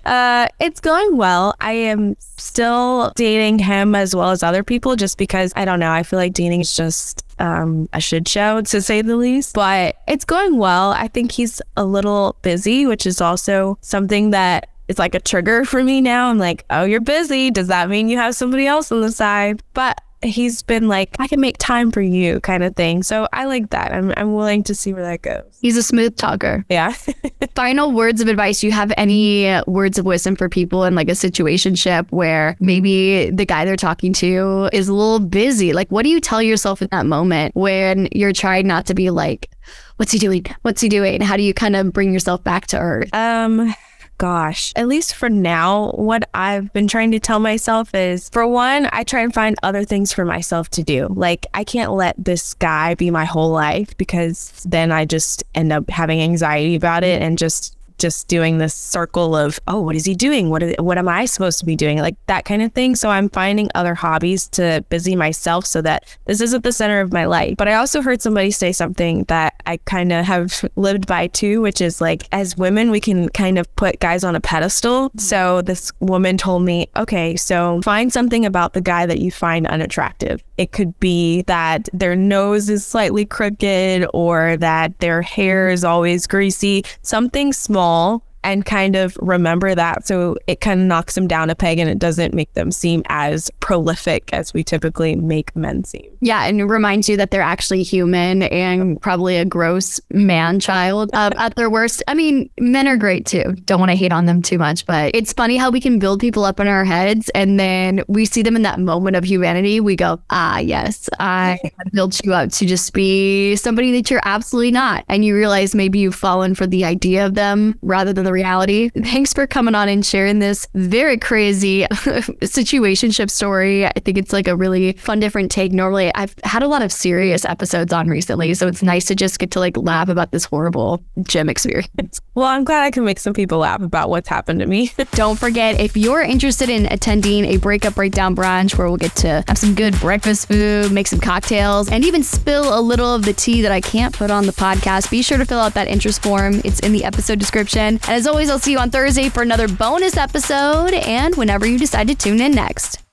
uh, 0.03 0.47
it's 0.59 0.79
going 0.79 1.15
well. 1.15 1.53
I 1.59 1.73
am 1.73 2.15
still 2.19 3.11
dating 3.15 3.59
him 3.69 3.95
as 3.95 4.15
well 4.15 4.31
as 4.31 4.43
other 4.43 4.63
people, 4.63 4.95
just 4.95 5.17
because 5.17 5.53
I 5.55 5.63
don't 5.65 5.79
know. 5.79 5.91
I 5.91 6.03
feel 6.03 6.19
like 6.19 6.33
dating 6.33 6.61
is 6.61 6.75
just 6.75 7.23
um, 7.39 7.87
a 7.93 8.01
shit 8.01 8.27
show 8.27 8.61
to 8.61 8.81
say 8.81 9.01
the 9.01 9.15
least, 9.15 9.55
but 9.55 9.95
it's 10.07 10.25
going 10.25 10.57
well. 10.57 10.91
I 10.91 11.07
think 11.07 11.31
he's 11.31 11.61
a 11.77 11.85
little 11.85 12.35
busy, 12.41 12.85
which 12.85 13.05
is 13.05 13.21
also 13.21 13.77
something 13.81 14.31
that 14.31 14.69
is 14.87 14.99
like 14.99 15.15
a 15.15 15.19
trigger 15.19 15.63
for 15.71 15.83
me 15.83 16.01
now. 16.01 16.29
I'm 16.29 16.39
like, 16.39 16.65
oh, 16.69 16.83
you're 16.83 16.99
busy. 16.99 17.51
Does 17.51 17.67
that 17.67 17.89
mean 17.89 18.09
you 18.09 18.17
have 18.17 18.35
somebody 18.35 18.65
else 18.67 18.91
on 18.91 19.01
the 19.01 19.11
side? 19.11 19.63
But 19.73 20.01
he's 20.21 20.61
been 20.61 20.87
like, 20.87 21.15
I 21.19 21.27
can 21.27 21.39
make 21.39 21.57
time 21.57 21.91
for 21.91 22.01
you 22.01 22.39
kind 22.41 22.63
of 22.63 22.75
thing. 22.75 23.03
So 23.03 23.27
I 23.31 23.45
like 23.45 23.69
that. 23.69 23.93
I'm, 23.93 24.13
I'm 24.17 24.33
willing 24.33 24.63
to 24.63 24.75
see 24.75 24.93
where 24.93 25.03
that 25.03 25.21
goes. 25.21 25.57
He's 25.61 25.77
a 25.77 25.83
smooth 25.83 26.15
talker. 26.17 26.65
Yeah. 26.69 26.93
Final 27.55 27.91
words 27.91 28.21
of 28.21 28.27
advice. 28.27 28.61
Do 28.61 28.67
you 28.67 28.73
have 28.73 28.91
any 28.97 29.61
words 29.67 29.97
of 29.97 30.05
wisdom 30.05 30.35
for 30.35 30.49
people 30.49 30.83
in 30.83 30.95
like 30.95 31.09
a 31.09 31.13
situationship 31.13 32.07
where 32.11 32.57
maybe 32.59 33.29
the 33.29 33.45
guy 33.45 33.65
they're 33.65 33.75
talking 33.75 34.13
to 34.13 34.69
is 34.73 34.89
a 34.89 34.93
little 34.93 35.19
busy? 35.19 35.73
Like, 35.73 35.89
what 35.89 36.03
do 36.03 36.09
you 36.09 36.19
tell 36.19 36.41
yourself 36.41 36.81
in 36.81 36.89
that 36.91 37.05
moment 37.05 37.55
when 37.55 38.07
you're 38.11 38.33
trying 38.33 38.67
not 38.67 38.85
to 38.87 38.93
be 38.93 39.09
like, 39.09 39.49
what's 39.97 40.11
he 40.11 40.19
doing? 40.19 40.45
What's 40.61 40.81
he 40.81 40.89
doing? 40.89 41.21
How 41.21 41.37
do 41.37 41.43
you 41.43 41.53
kind 41.53 41.75
of 41.75 41.93
bring 41.93 42.13
yourself 42.13 42.43
back 42.43 42.67
to 42.67 42.79
earth? 42.79 43.13
Um, 43.13 43.73
gosh, 44.19 44.73
at 44.75 44.87
least 44.87 45.15
for 45.15 45.29
now, 45.29 45.91
what 45.91 46.29
I've 46.33 46.71
been 46.73 46.87
trying 46.87 47.09
to 47.11 47.19
tell 47.19 47.39
myself 47.39 47.95
is 47.95 48.29
for 48.29 48.45
one, 48.45 48.87
I 48.91 49.03
try 49.03 49.21
and 49.21 49.33
find 49.33 49.55
other 49.63 49.83
things 49.83 50.13
for 50.13 50.25
myself 50.25 50.69
to 50.71 50.83
do. 50.83 51.07
Like, 51.09 51.47
I 51.55 51.63
can't 51.63 51.93
let 51.93 52.15
this 52.23 52.53
guy 52.53 52.93
be 52.93 53.09
my 53.09 53.25
whole 53.25 53.49
life 53.49 53.97
because 53.97 54.63
then 54.67 54.91
I 54.91 55.05
just 55.05 55.43
end 55.55 55.71
up 55.71 55.89
having 55.89 56.21
anxiety 56.21 56.75
about 56.75 57.03
it 57.03 57.23
and 57.23 57.39
just 57.39 57.75
just 57.97 58.29
doing 58.29 58.59
this 58.59 58.73
circle 58.73 59.35
of 59.35 59.59
oh 59.67 59.81
what 59.81 59.95
is 59.95 60.05
he 60.05 60.15
doing? 60.15 60.49
What 60.49 60.63
is, 60.63 60.73
what 60.79 60.97
am 60.97 61.09
i 61.09 61.25
supposed 61.25 61.59
to 61.59 61.65
be 61.65 61.75
doing? 61.75 61.97
Like 61.97 62.15
that 62.27 62.45
kind 62.45 62.61
of 62.61 62.71
thing. 62.71 62.95
So 62.95 63.09
i'm 63.09 63.27
finding 63.29 63.69
other 63.75 63.93
hobbies 63.93 64.47
to 64.51 64.85
busy 64.87 65.17
myself 65.17 65.65
so 65.65 65.81
that 65.81 66.05
this 66.23 66.39
isn't 66.39 66.63
the 66.63 66.71
center 66.71 67.01
of 67.01 67.11
my 67.11 67.25
life. 67.25 67.57
But 67.57 67.67
i 67.67 67.73
also 67.73 68.01
heard 68.01 68.21
somebody 68.21 68.51
say 68.51 68.71
something 68.71 69.25
that 69.25 69.48
i 69.69 69.77
kind 69.85 70.11
of 70.11 70.25
have 70.25 70.65
lived 70.75 71.05
by 71.07 71.27
too 71.27 71.61
which 71.61 71.81
is 71.81 72.01
like 72.01 72.27
as 72.31 72.57
women 72.57 72.91
we 72.91 72.99
can 72.99 73.29
kind 73.29 73.57
of 73.57 73.73
put 73.75 73.99
guys 73.99 74.23
on 74.23 74.35
a 74.35 74.39
pedestal. 74.41 75.09
Mm-hmm. 75.09 75.19
So 75.19 75.61
this 75.61 75.91
woman 75.99 76.37
told 76.37 76.63
me 76.63 76.87
okay 76.95 77.35
so 77.35 77.81
find 77.83 78.11
something 78.11 78.45
about 78.45 78.73
the 78.73 78.81
guy 78.81 79.05
that 79.05 79.19
you 79.19 79.31
find 79.31 79.67
unattractive. 79.67 80.43
It 80.57 80.71
could 80.71 80.99
be 80.99 81.43
that 81.43 81.89
their 81.93 82.15
nose 82.15 82.69
is 82.69 82.85
slightly 82.85 83.25
crooked 83.25 84.07
or 84.13 84.57
that 84.57 84.99
their 84.99 85.21
hair 85.21 85.67
mm-hmm. 85.67 85.73
is 85.73 85.83
always 85.83 86.27
greasy. 86.27 86.83
Something 87.01 87.53
small 87.53 88.23
and 88.43 88.65
kind 88.65 88.95
of 88.95 89.17
remember 89.21 89.75
that 89.75 90.05
so 90.07 90.37
it 90.47 90.61
kind 90.61 90.79
of 90.79 90.87
knocks 90.87 91.15
them 91.15 91.27
down 91.27 91.49
a 91.49 91.55
peg 91.55 91.79
and 91.79 91.89
it 91.89 91.99
doesn't 91.99 92.33
make 92.33 92.53
them 92.53 92.71
seem 92.71 93.03
as 93.07 93.51
prolific 93.59 94.29
as 94.33 94.53
we 94.53 94.63
typically 94.63 95.15
make 95.15 95.55
men 95.55 95.83
seem. 95.83 96.09
Yeah, 96.21 96.45
and 96.45 96.59
it 96.61 96.65
reminds 96.65 97.09
you 97.09 97.17
that 97.17 97.31
they're 97.31 97.41
actually 97.41 97.83
human 97.83 98.43
and 98.43 99.01
probably 99.01 99.37
a 99.37 99.45
gross 99.45 99.99
man 100.11 100.59
child 100.59 101.09
uh, 101.13 101.31
at 101.37 101.55
their 101.55 101.69
worst. 101.69 102.03
I 102.07 102.13
mean, 102.13 102.49
men 102.59 102.87
are 102.87 102.97
great 102.97 103.25
too. 103.25 103.55
Don't 103.65 103.79
want 103.79 103.91
to 103.91 103.97
hate 103.97 104.11
on 104.11 104.25
them 104.25 104.41
too 104.41 104.57
much, 104.57 104.85
but 104.85 105.11
it's 105.13 105.33
funny 105.33 105.57
how 105.57 105.69
we 105.69 105.81
can 105.81 105.99
build 105.99 106.19
people 106.19 106.45
up 106.45 106.59
in 106.59 106.67
our 106.67 106.85
heads 106.85 107.29
and 107.35 107.59
then 107.59 108.03
we 108.07 108.25
see 108.25 108.41
them 108.41 108.55
in 108.55 108.61
that 108.63 108.79
moment 108.79 109.15
of 109.15 109.23
humanity. 109.23 109.79
We 109.79 109.95
go, 109.95 110.21
ah, 110.29 110.59
yes, 110.59 111.09
I 111.19 111.59
built 111.93 112.23
you 112.23 112.33
up 112.33 112.51
to 112.51 112.65
just 112.65 112.93
be 112.93 113.55
somebody 113.55 113.91
that 113.93 114.09
you're 114.09 114.21
absolutely 114.23 114.71
not. 114.71 115.03
And 115.07 115.25
you 115.25 115.35
realize 115.35 115.75
maybe 115.75 115.99
you've 115.99 116.15
fallen 116.15 116.55
for 116.55 116.67
the 116.67 116.85
idea 116.85 117.25
of 117.25 117.33
them 117.33 117.77
rather 117.81 118.13
than 118.13 118.25
the 118.29 118.33
reality. 118.33 118.89
Thanks 118.89 119.33
for 119.33 119.47
coming 119.47 119.73
on 119.73 119.89
and 119.89 120.05
sharing 120.05 120.37
this 120.37 120.67
very 120.75 121.17
crazy 121.17 121.81
situationship 121.91 123.31
story. 123.31 123.87
I 123.87 123.93
think 124.05 124.19
it's 124.19 124.31
like 124.31 124.47
a 124.47 124.55
really 124.55 124.93
fun, 124.93 125.19
different 125.19 125.49
take. 125.49 125.71
Normally, 125.71 126.13
I've 126.13 126.35
had 126.43 126.61
a 126.61 126.67
lot 126.67 126.83
of 126.83 126.91
serious 126.91 127.43
episodes 127.43 127.91
on 127.91 128.07
recently, 128.07 128.53
so 128.53 128.67
it's 128.67 128.83
nice 128.83 129.05
to 129.05 129.15
just 129.15 129.39
get 129.39 129.49
to 129.51 129.59
like 129.59 129.75
laugh 129.77 130.09
about 130.09 130.31
this 130.31 130.45
horrible 130.45 131.03
gym 131.23 131.49
experience. 131.49 132.21
Well, 132.39 132.47
I'm 132.47 132.63
glad 132.63 132.85
I 132.85 132.91
can 132.91 133.03
make 133.03 133.19
some 133.19 133.33
people 133.33 133.57
laugh 133.57 133.81
about 133.81 134.09
what's 134.09 134.29
happened 134.29 134.61
to 134.61 134.65
me. 134.65 134.93
Don't 135.11 135.37
forget, 135.37 135.77
if 135.77 135.97
you're 135.97 136.21
interested 136.21 136.69
in 136.69 136.85
attending 136.85 137.43
a 137.43 137.57
breakup 137.57 137.95
breakdown 137.95 138.33
brunch 138.33 138.77
where 138.77 138.87
we'll 138.87 138.95
get 138.95 139.13
to 139.17 139.43
have 139.45 139.57
some 139.57 139.75
good 139.75 139.93
breakfast 139.99 140.47
food, 140.47 140.89
make 140.89 141.07
some 141.07 141.19
cocktails, 141.19 141.91
and 141.91 142.05
even 142.05 142.23
spill 142.23 142.77
a 142.77 142.79
little 142.79 143.13
of 143.13 143.25
the 143.25 143.33
tea 143.33 143.61
that 143.63 143.73
I 143.73 143.81
can't 143.81 144.15
put 144.15 144.31
on 144.31 144.45
the 144.45 144.53
podcast, 144.53 145.11
be 145.11 145.21
sure 145.21 145.37
to 145.37 145.43
fill 145.43 145.59
out 145.59 145.73
that 145.73 145.89
interest 145.89 146.23
form. 146.23 146.61
It's 146.63 146.79
in 146.79 146.93
the 146.93 147.03
episode 147.03 147.39
description. 147.39 147.99
And 148.07 148.18
as 148.19 148.27
always, 148.27 148.49
I'll 148.49 148.59
see 148.59 148.73
you 148.73 148.79
on 148.79 148.91
Thursday 148.91 149.29
for 149.29 149.41
another 149.41 149.69
bonus 149.69 150.17
episode 150.17 150.93
and 150.93 151.33
whenever 151.35 151.65
you 151.65 151.79
decide 151.79 152.09
to 152.09 152.15
tune 152.15 152.41
in 152.41 152.51
next. 152.51 153.08